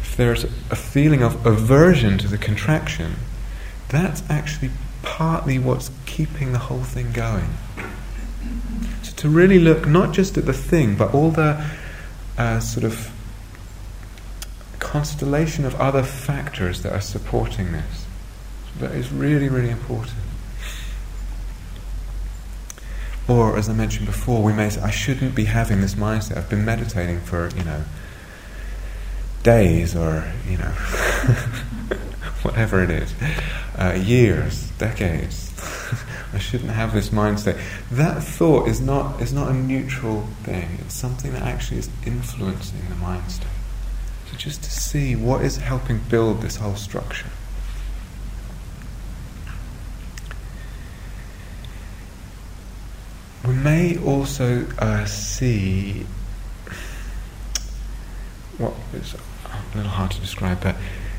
If 0.00 0.16
there's 0.16 0.44
a 0.44 0.76
feeling 0.76 1.22
of 1.22 1.46
aversion 1.46 2.18
to 2.18 2.28
the 2.28 2.38
contraction, 2.38 3.14
that's 3.88 4.22
actually 4.28 4.70
partly 5.02 5.58
what's 5.58 5.90
keeping 6.06 6.52
the 6.52 6.58
whole 6.58 6.82
thing 6.82 7.12
going. 7.12 7.50
So 9.02 9.12
to 9.16 9.28
really 9.28 9.58
look 9.58 9.86
not 9.86 10.12
just 10.12 10.38
at 10.38 10.46
the 10.46 10.52
thing, 10.52 10.96
but 10.96 11.12
all 11.12 11.30
the 11.30 11.64
uh, 12.38 12.60
sort 12.60 12.84
of 12.84 13.10
constellation 14.78 15.64
of 15.64 15.74
other 15.76 16.02
factors 16.02 16.82
that 16.82 16.92
are 16.92 17.00
supporting 17.00 17.72
this. 17.72 18.06
That 18.78 18.92
is 18.92 19.12
really, 19.12 19.48
really 19.48 19.70
important. 19.70 20.16
Or, 23.28 23.56
as 23.56 23.68
I 23.68 23.72
mentioned 23.72 24.06
before, 24.06 24.42
we 24.42 24.52
may 24.52 24.68
say, 24.68 24.80
I 24.80 24.90
shouldn't 24.90 25.34
be 25.34 25.44
having 25.44 25.80
this 25.80 25.94
mindset. 25.94 26.36
I've 26.36 26.50
been 26.50 26.64
meditating 26.64 27.20
for, 27.20 27.48
you 27.56 27.64
know, 27.64 27.84
days 29.42 29.94
or, 29.94 30.30
you 30.48 30.58
know, 30.58 30.64
whatever 32.42 32.82
it 32.82 32.90
is, 32.90 33.14
uh, 33.78 33.92
years, 33.92 34.70
decades. 34.78 35.52
I 36.32 36.38
shouldn't 36.38 36.70
have 36.70 36.92
this 36.92 37.10
mindset. 37.10 37.60
That 37.90 38.22
thought 38.22 38.68
is 38.68 38.80
not, 38.80 39.20
is 39.20 39.32
not 39.32 39.50
a 39.50 39.54
neutral 39.54 40.22
thing, 40.42 40.78
it's 40.80 40.94
something 40.94 41.32
that 41.32 41.42
actually 41.42 41.78
is 41.78 41.90
influencing 42.04 42.80
the 42.88 42.94
mind 42.96 43.30
state. 43.30 43.48
So, 44.30 44.36
just 44.36 44.62
to 44.64 44.70
see 44.70 45.14
what 45.14 45.42
is 45.42 45.58
helping 45.58 45.98
build 46.08 46.42
this 46.42 46.56
whole 46.56 46.76
structure. 46.76 47.28
We 53.46 53.54
may 53.54 53.98
also 53.98 54.66
uh, 54.78 55.04
see 55.04 56.06
what 58.56 58.74
is 58.94 59.14
a 59.14 59.76
little 59.76 59.90
hard 59.90 60.12
to 60.12 60.20
describe, 60.20 60.62
but 60.62 60.76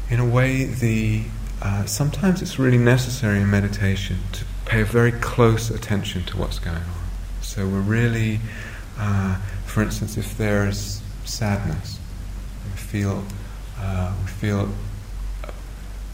in 0.10 0.20
a 0.20 0.26
way, 0.26 0.64
the 0.64 1.24
uh, 1.64 1.86
sometimes 1.86 2.42
it's 2.42 2.60
really 2.60 2.78
necessary 2.78 3.40
in 3.40 3.50
meditation 3.50 4.18
to 4.34 4.44
pay 4.66 4.82
a 4.82 4.86
very 4.86 5.14
close 5.14 5.70
attention 5.70 6.24
to 6.26 6.38
what's 6.38 6.60
going 6.60 6.76
on. 6.76 7.04
So 7.42 7.66
we're 7.66 7.80
really, 7.80 8.42
uh, 9.00 9.38
for 9.66 9.82
instance, 9.82 10.18
if 10.18 10.38
there's 10.38 11.02
sadness, 11.24 12.00
we 12.66 12.78
feel 12.78 13.24
uh, 13.80 14.14
we 14.22 14.28
feel 14.28 14.70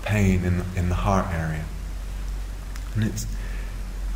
pain 0.03 0.45
in 0.45 0.63
in 0.75 0.89
the 0.89 0.95
heart 0.95 1.33
area, 1.33 1.65
and 2.93 3.03
it's 3.05 3.25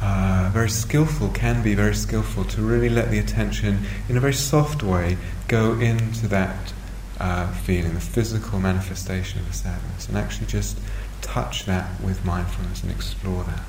uh, 0.03 0.51
very 0.53 0.69
skillful, 0.69 1.29
can 1.29 1.63
be 1.63 1.73
very 1.73 1.95
skillful 1.95 2.43
to 2.43 2.61
really 2.61 2.89
let 2.89 3.09
the 3.09 3.17
attention, 3.17 3.79
in 4.07 4.17
a 4.17 4.19
very 4.19 4.33
soft 4.33 4.83
way, 4.83 5.17
go 5.47 5.79
into 5.79 6.27
that 6.27 6.73
uh, 7.19 7.51
feeling, 7.53 7.93
the 7.93 8.01
physical 8.01 8.59
manifestation 8.59 9.39
of 9.39 9.47
the 9.47 9.53
sadness, 9.53 10.07
and 10.07 10.17
actually 10.17 10.45
just 10.45 10.77
touch 11.23 11.65
that 11.65 11.99
with 12.01 12.23
mindfulness 12.23 12.83
and 12.83 12.91
explore 12.91 13.43
that 13.45 13.63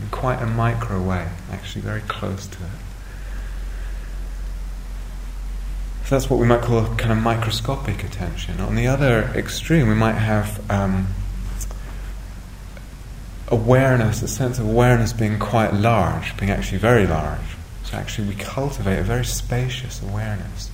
in 0.00 0.08
quite 0.10 0.40
a 0.40 0.46
micro 0.46 1.02
way, 1.02 1.28
actually 1.50 1.82
very 1.82 2.00
close 2.02 2.46
to 2.46 2.56
it. 2.56 2.70
So 6.04 6.14
that's 6.14 6.30
what 6.30 6.38
we 6.38 6.46
might 6.46 6.62
call 6.62 6.84
kind 6.94 7.10
of 7.10 7.18
microscopic 7.18 8.04
attention. 8.04 8.60
On 8.60 8.76
the 8.76 8.86
other 8.86 9.24
extreme, 9.34 9.88
we 9.88 9.94
might 9.94 10.12
have 10.12 10.70
um, 10.70 11.08
awareness, 13.48 14.22
a 14.22 14.28
sense 14.28 14.58
of 14.58 14.66
awareness 14.66 15.12
being 15.12 15.38
quite 15.38 15.74
large, 15.74 16.36
being 16.36 16.52
actually 16.52 16.78
very 16.78 17.06
large. 17.06 17.40
So 17.84 17.96
actually, 17.96 18.28
we 18.28 18.34
cultivate 18.36 18.98
a 18.98 19.02
very 19.02 19.24
spacious 19.24 20.00
awareness. 20.02 20.70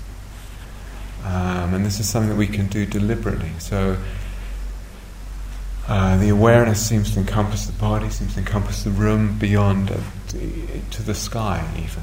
Um, 1.24 1.74
and 1.74 1.86
this 1.86 2.00
is 2.00 2.08
something 2.08 2.30
that 2.30 2.36
we 2.36 2.48
can 2.48 2.66
do 2.66 2.84
deliberately. 2.84 3.52
So 3.58 3.96
uh, 5.88 6.16
the 6.18 6.28
awareness 6.28 6.86
seems 6.86 7.12
to 7.14 7.20
encompass 7.20 7.66
the 7.66 7.72
body, 7.72 8.08
seems 8.08 8.34
to 8.34 8.40
encompass 8.40 8.84
the 8.84 8.90
room 8.90 9.38
beyond 9.38 9.90
uh, 9.90 9.96
to 10.90 11.02
the 11.02 11.14
sky, 11.14 11.68
even. 11.76 12.02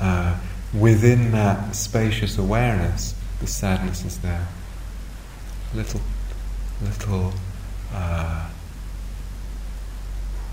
Uh, 0.00 0.38
within 0.72 1.32
that 1.32 1.74
spacious 1.74 2.38
awareness, 2.38 3.14
the 3.40 3.46
sadness 3.46 4.04
is 4.04 4.18
there. 4.18 4.46
Little, 5.74 6.00
little 6.80 7.32
uh, 7.92 8.48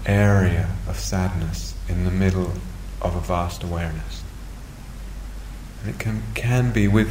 area 0.06 0.70
of 0.88 0.98
sadness 0.98 1.76
in 1.88 2.06
the 2.06 2.12
middle 2.12 2.52
of 3.02 3.16
a 3.16 3.20
vast 3.22 3.64
awareness. 3.64 4.24
And 5.82 5.94
it 5.94 6.00
can, 6.00 6.24
can 6.34 6.72
be 6.72 6.88
with, 6.88 7.10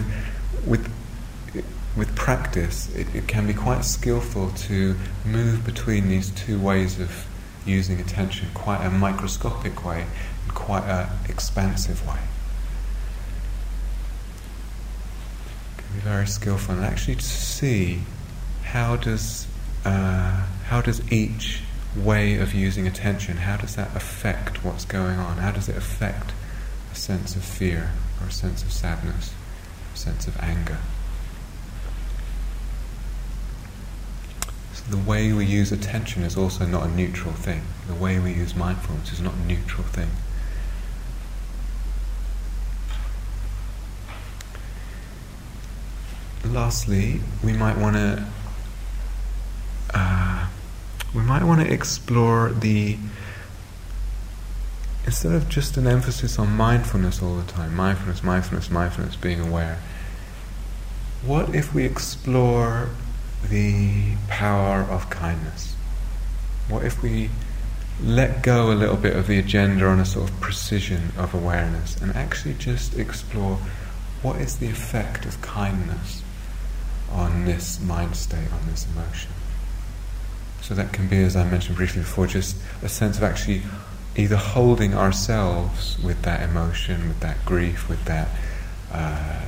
with, 0.66 0.90
with 1.98 2.14
practice, 2.14 2.94
it, 2.94 3.12
it 3.14 3.26
can 3.26 3.46
be 3.46 3.54
quite 3.54 3.84
skillful 3.84 4.50
to 4.50 4.96
move 5.24 5.64
between 5.64 6.08
these 6.08 6.30
two 6.30 6.58
ways 6.58 6.98
of 7.00 7.26
using 7.66 8.00
attention, 8.00 8.48
quite 8.54 8.84
a 8.84 8.90
microscopic 8.90 9.84
way 9.84 10.06
and 10.44 10.54
quite 10.54 10.84
an 10.84 11.08
expansive 11.28 12.06
way. 12.06 12.20
It 15.76 15.82
can 15.82 15.94
be 15.94 16.00
very 16.00 16.26
skillful 16.26 16.76
and 16.76 16.84
actually 16.84 17.16
to 17.16 17.24
see 17.24 18.02
how 18.62 18.96
does 18.96 19.46
uh, 19.84 20.46
how 20.66 20.80
does 20.82 21.00
each 21.10 21.62
way 21.96 22.36
of 22.36 22.54
using 22.54 22.86
attention, 22.86 23.38
how 23.38 23.56
does 23.56 23.76
that 23.76 23.94
affect 23.96 24.64
what's 24.64 24.84
going 24.84 25.18
on? 25.18 25.38
How 25.38 25.50
does 25.50 25.68
it 25.68 25.76
affect 25.76 26.32
a 26.92 26.94
sense 26.94 27.36
of 27.36 27.42
fear 27.42 27.92
or 28.20 28.28
a 28.28 28.30
sense 28.30 28.62
of 28.62 28.72
sadness, 28.72 29.32
a 29.94 29.96
sense 29.96 30.26
of 30.26 30.38
anger? 30.40 30.78
The 34.90 34.96
way 34.96 35.32
we 35.32 35.44
use 35.44 35.70
attention 35.70 36.22
is 36.22 36.36
also 36.36 36.64
not 36.64 36.84
a 36.84 36.88
neutral 36.88 37.34
thing. 37.34 37.62
The 37.86 37.94
way 37.94 38.18
we 38.18 38.32
use 38.32 38.54
mindfulness 38.54 39.12
is 39.12 39.20
not 39.20 39.34
a 39.34 39.46
neutral 39.46 39.84
thing. 39.84 40.08
Lastly, 46.44 47.20
we 47.44 47.52
might 47.52 47.76
want 47.76 47.96
to 47.96 48.26
uh, 49.92 50.46
we 51.14 51.20
might 51.22 51.42
want 51.42 51.60
to 51.60 51.70
explore 51.70 52.50
the 52.50 52.96
instead 55.04 55.32
of 55.32 55.48
just 55.48 55.76
an 55.76 55.86
emphasis 55.86 56.38
on 56.38 56.50
mindfulness 56.52 57.22
all 57.22 57.36
the 57.36 57.50
time, 57.50 57.74
mindfulness, 57.74 58.22
mindfulness, 58.22 58.70
mindfulness, 58.70 59.16
being 59.16 59.40
aware. 59.40 59.78
What 61.22 61.54
if 61.54 61.74
we 61.74 61.84
explore 61.84 62.90
the 63.48 64.14
power 64.28 64.82
of 64.82 65.10
kindness? 65.10 65.74
What 66.68 66.84
if 66.84 67.02
we 67.02 67.30
let 68.02 68.42
go 68.42 68.70
a 68.70 68.74
little 68.74 68.96
bit 68.96 69.16
of 69.16 69.26
the 69.26 69.38
agenda 69.38 69.86
on 69.86 69.98
a 69.98 70.04
sort 70.04 70.30
of 70.30 70.40
precision 70.40 71.12
of 71.16 71.34
awareness 71.34 72.00
and 72.00 72.14
actually 72.14 72.54
just 72.54 72.96
explore 72.96 73.58
what 74.22 74.36
is 74.36 74.58
the 74.58 74.68
effect 74.68 75.24
of 75.24 75.40
kindness 75.42 76.22
on 77.10 77.44
this 77.44 77.80
mind 77.80 78.16
state, 78.16 78.52
on 78.52 78.66
this 78.68 78.86
emotion? 78.92 79.32
So 80.60 80.74
that 80.74 80.92
can 80.92 81.08
be, 81.08 81.22
as 81.22 81.36
I 81.36 81.48
mentioned 81.48 81.76
briefly 81.76 82.02
before, 82.02 82.26
just 82.26 82.56
a 82.82 82.88
sense 82.88 83.16
of 83.16 83.22
actually 83.22 83.62
either 84.16 84.36
holding 84.36 84.94
ourselves 84.94 85.98
with 86.02 86.22
that 86.22 86.42
emotion, 86.42 87.08
with 87.08 87.20
that 87.20 87.44
grief, 87.44 87.88
with 87.88 88.04
that 88.04 88.28
uh, 88.92 89.40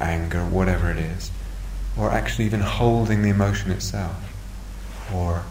anger, 0.00 0.40
whatever 0.44 0.90
it 0.90 0.98
is, 0.98 1.30
or 1.96 2.10
actually 2.10 2.44
even 2.44 2.60
holding 2.60 3.22
the 3.22 3.30
emotion 3.30 3.70
itself, 3.70 4.16
or 5.12 5.42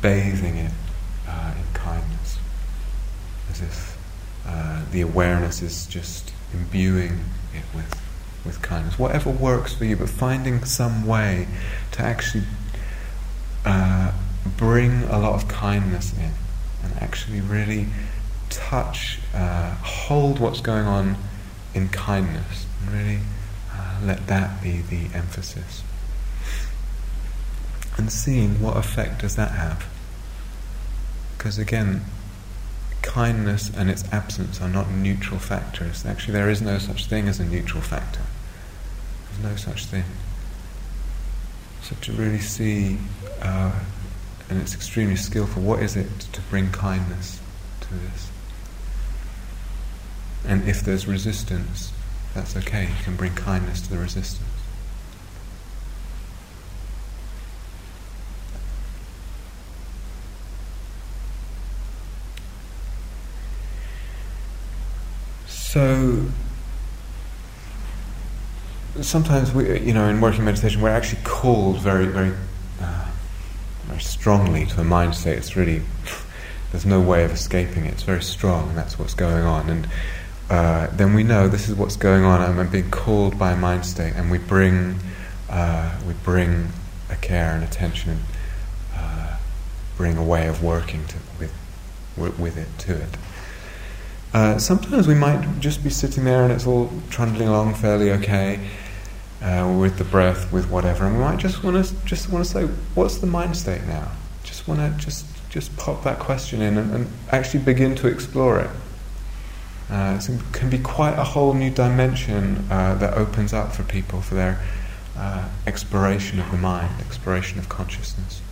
bathing 0.00 0.56
it 0.56 0.72
uh, 1.28 1.52
in 1.56 1.74
kindness, 1.74 2.38
as 3.50 3.60
if 3.60 3.98
uh, 4.46 4.82
the 4.92 5.00
awareness 5.00 5.62
is 5.62 5.86
just 5.86 6.32
imbuing 6.52 7.20
it 7.54 7.64
with 7.74 8.00
with 8.44 8.62
kindness. 8.62 8.98
Whatever 8.98 9.30
works 9.30 9.74
for 9.74 9.84
you, 9.84 9.96
but 9.96 10.08
finding 10.08 10.64
some 10.64 11.06
way 11.06 11.46
to 11.92 12.02
actually 12.02 12.44
uh, 13.64 14.12
bring 14.56 15.02
a 15.04 15.18
lot 15.18 15.34
of 15.34 15.48
kindness 15.48 16.12
in 16.16 16.32
and 16.82 16.92
actually 17.00 17.40
really 17.40 17.86
touch, 18.48 19.18
uh, 19.34 19.74
hold 19.82 20.38
what's 20.38 20.60
going 20.60 20.86
on 20.86 21.16
in 21.74 21.88
kindness 21.88 22.66
and 22.80 22.92
really 22.92 23.20
let 24.04 24.26
that 24.26 24.62
be 24.62 24.80
the 24.80 25.14
emphasis. 25.14 25.82
And 27.96 28.12
seeing 28.12 28.60
what 28.60 28.76
effect 28.76 29.22
does 29.22 29.36
that 29.36 29.52
have. 29.52 29.86
Because 31.36 31.58
again, 31.58 32.04
kindness 33.02 33.70
and 33.76 33.90
its 33.90 34.04
absence 34.12 34.60
are 34.60 34.68
not 34.68 34.90
neutral 34.90 35.38
factors. 35.38 36.04
Actually, 36.06 36.34
there 36.34 36.50
is 36.50 36.62
no 36.62 36.78
such 36.78 37.06
thing 37.06 37.28
as 37.28 37.40
a 37.40 37.44
neutral 37.44 37.82
factor. 37.82 38.22
There's 39.30 39.50
no 39.50 39.56
such 39.56 39.86
thing. 39.86 40.04
So 41.82 41.96
to 42.02 42.12
really 42.12 42.40
see 42.40 42.98
uh, 43.40 43.72
and 44.50 44.60
it's 44.60 44.74
extremely 44.74 45.16
skillful. 45.16 45.62
What 45.62 45.82
is 45.82 45.96
it 45.96 46.20
to 46.32 46.40
bring 46.42 46.70
kindness 46.70 47.40
to 47.82 47.94
this? 47.94 48.30
And 50.46 50.66
if 50.68 50.82
there's 50.82 51.06
resistance, 51.06 51.92
that's 52.34 52.56
okay. 52.56 52.84
You 52.84 53.04
can 53.04 53.16
bring 53.16 53.34
kindness 53.34 53.80
to 53.82 53.90
the 53.90 53.98
resistance. 53.98 54.42
So 65.46 66.26
sometimes 69.00 69.52
we, 69.52 69.80
you 69.80 69.92
know, 69.92 70.08
in 70.08 70.20
working 70.20 70.44
meditation, 70.44 70.80
we're 70.80 70.88
actually 70.88 71.22
called 71.24 71.78
very, 71.80 72.06
very, 72.06 72.32
uh, 72.80 73.06
very 73.84 74.00
strongly 74.00 74.66
to 74.66 74.80
a 74.80 74.84
mind 74.84 75.14
state. 75.14 75.38
It's 75.38 75.56
really 75.56 75.82
there's 76.72 76.86
no 76.86 77.00
way 77.00 77.24
of 77.24 77.32
escaping 77.32 77.86
it. 77.86 77.92
It's 77.92 78.02
very 78.02 78.22
strong, 78.22 78.70
and 78.70 78.78
that's 78.78 78.98
what's 78.98 79.14
going 79.14 79.44
on. 79.44 79.70
And 79.70 79.88
uh, 80.50 80.86
then 80.88 81.14
we 81.14 81.22
know 81.22 81.48
this 81.48 81.68
is 81.68 81.74
what's 81.74 81.96
going 81.96 82.24
on. 82.24 82.40
I'm 82.40 82.68
being 82.68 82.90
called 82.90 83.38
by 83.38 83.52
a 83.52 83.56
mind 83.56 83.84
state, 83.84 84.14
and 84.14 84.30
we 84.30 84.38
bring 84.38 84.98
uh, 85.50 85.98
we 86.06 86.14
bring 86.24 86.68
a 87.10 87.16
care 87.16 87.54
and 87.54 87.64
attention, 87.64 88.10
and 88.10 88.20
uh, 88.96 89.36
bring 89.96 90.16
a 90.16 90.24
way 90.24 90.46
of 90.46 90.62
working 90.62 91.06
to, 91.06 91.16
with 91.38 91.52
with 92.38 92.56
it 92.56 92.68
to 92.78 92.94
it. 93.00 93.16
Uh, 94.32 94.58
sometimes 94.58 95.08
we 95.08 95.14
might 95.14 95.58
just 95.58 95.82
be 95.82 95.88
sitting 95.88 96.24
there 96.24 96.42
and 96.42 96.52
it's 96.52 96.66
all 96.66 96.90
trundling 97.08 97.48
along 97.48 97.74
fairly 97.74 98.10
okay 98.12 98.60
uh, 99.40 99.74
with 99.80 99.96
the 99.96 100.04
breath, 100.04 100.52
with 100.52 100.68
whatever, 100.68 101.06
and 101.06 101.16
we 101.16 101.22
might 101.22 101.38
just 101.38 101.62
want 101.64 101.82
to 101.84 101.94
just 102.04 102.30
want 102.30 102.44
to 102.44 102.50
say, 102.50 102.64
what's 102.94 103.18
the 103.18 103.26
mind 103.26 103.56
state 103.56 103.84
now? 103.84 104.10
Just 104.44 104.68
want 104.68 104.80
to 104.80 105.04
just 105.04 105.26
just 105.48 105.74
pop 105.76 106.04
that 106.04 106.18
question 106.18 106.60
in 106.60 106.76
and, 106.76 106.92
and 106.92 107.06
actually 107.30 107.60
begin 107.60 107.94
to 107.96 108.06
explore 108.06 108.58
it. 108.60 108.70
Uh, 109.90 110.20
it 110.20 110.40
can 110.52 110.68
be 110.68 110.78
quite 110.78 111.18
a 111.18 111.24
whole 111.24 111.54
new 111.54 111.70
dimension 111.70 112.66
uh, 112.70 112.94
that 112.96 113.14
opens 113.14 113.52
up 113.52 113.72
for 113.72 113.82
people 113.84 114.20
for 114.20 114.34
their 114.34 114.60
uh, 115.16 115.48
exploration 115.66 116.38
of 116.38 116.50
the 116.50 116.58
mind, 116.58 117.00
exploration 117.00 117.58
of 117.58 117.68
consciousness. 117.68 118.42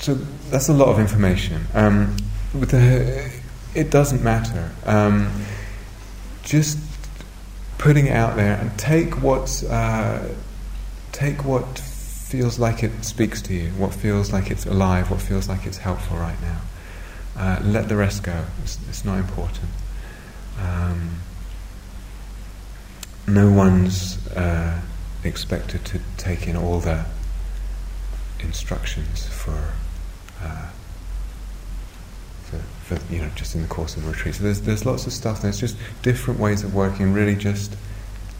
so 0.00 0.14
that's 0.50 0.68
a 0.68 0.72
lot 0.72 0.88
of 0.88 0.98
information. 0.98 1.66
Um, 1.74 2.16
the, 2.54 3.30
it 3.74 3.90
doesn't 3.90 4.22
matter. 4.22 4.70
Um, 4.84 5.30
just 6.42 6.78
putting 7.78 8.06
it 8.06 8.12
out 8.12 8.36
there 8.36 8.56
and 8.56 8.76
take 8.78 9.22
what 9.22 9.62
uh, 9.68 10.26
take 11.12 11.44
what 11.44 11.82
feels 12.30 12.60
like 12.60 12.84
it 12.84 13.04
speaks 13.04 13.42
to 13.42 13.52
you, 13.52 13.70
what 13.70 13.92
feels 13.92 14.32
like 14.32 14.52
it's 14.52 14.64
alive, 14.64 15.10
what 15.10 15.20
feels 15.20 15.48
like 15.48 15.66
it's 15.66 15.78
helpful 15.78 16.16
right 16.16 16.40
now. 16.40 16.60
Uh, 17.36 17.60
let 17.64 17.88
the 17.88 17.96
rest 17.96 18.22
go. 18.22 18.44
It's, 18.62 18.78
it's 18.88 19.04
not 19.04 19.18
important. 19.18 19.68
Um, 20.60 21.16
no 23.26 23.50
one's 23.50 24.24
uh, 24.28 24.80
expected 25.24 25.84
to 25.86 26.00
take 26.18 26.46
in 26.46 26.54
all 26.54 26.78
the 26.78 27.04
instructions 28.38 29.26
for 29.26 29.72
uh, 30.40 30.68
for, 32.44 32.58
for, 32.58 33.12
you 33.12 33.20
know 33.20 33.28
just 33.34 33.54
in 33.54 33.62
the 33.62 33.68
course 33.68 33.96
of 33.96 34.04
a 34.06 34.08
retreat. 34.08 34.36
So 34.36 34.44
there's 34.44 34.60
there's 34.60 34.86
lots 34.86 35.06
of 35.06 35.12
stuff. 35.12 35.42
There's 35.42 35.58
just 35.58 35.76
different 36.02 36.38
ways 36.38 36.62
of 36.62 36.74
working. 36.74 37.12
Really, 37.12 37.34
just 37.34 37.76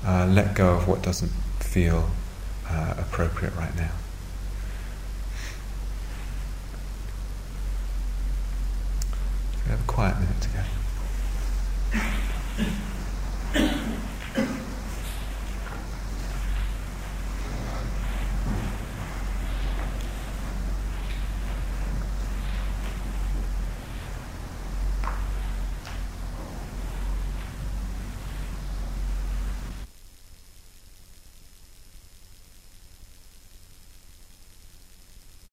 uh, 0.07 0.27
let 0.27 0.55
go 0.55 0.75
of 0.77 0.87
what 0.87 1.03
doesn't 1.03 1.33
feel 1.59 2.11
uh, 2.71 2.95
appropriate 2.99 3.55
right 3.57 3.75
now. 3.77 3.91
We 9.65 9.71
have 9.71 9.81
a 9.81 9.87
quiet 9.87 10.19
minute 10.21 10.41
together. 10.41 10.67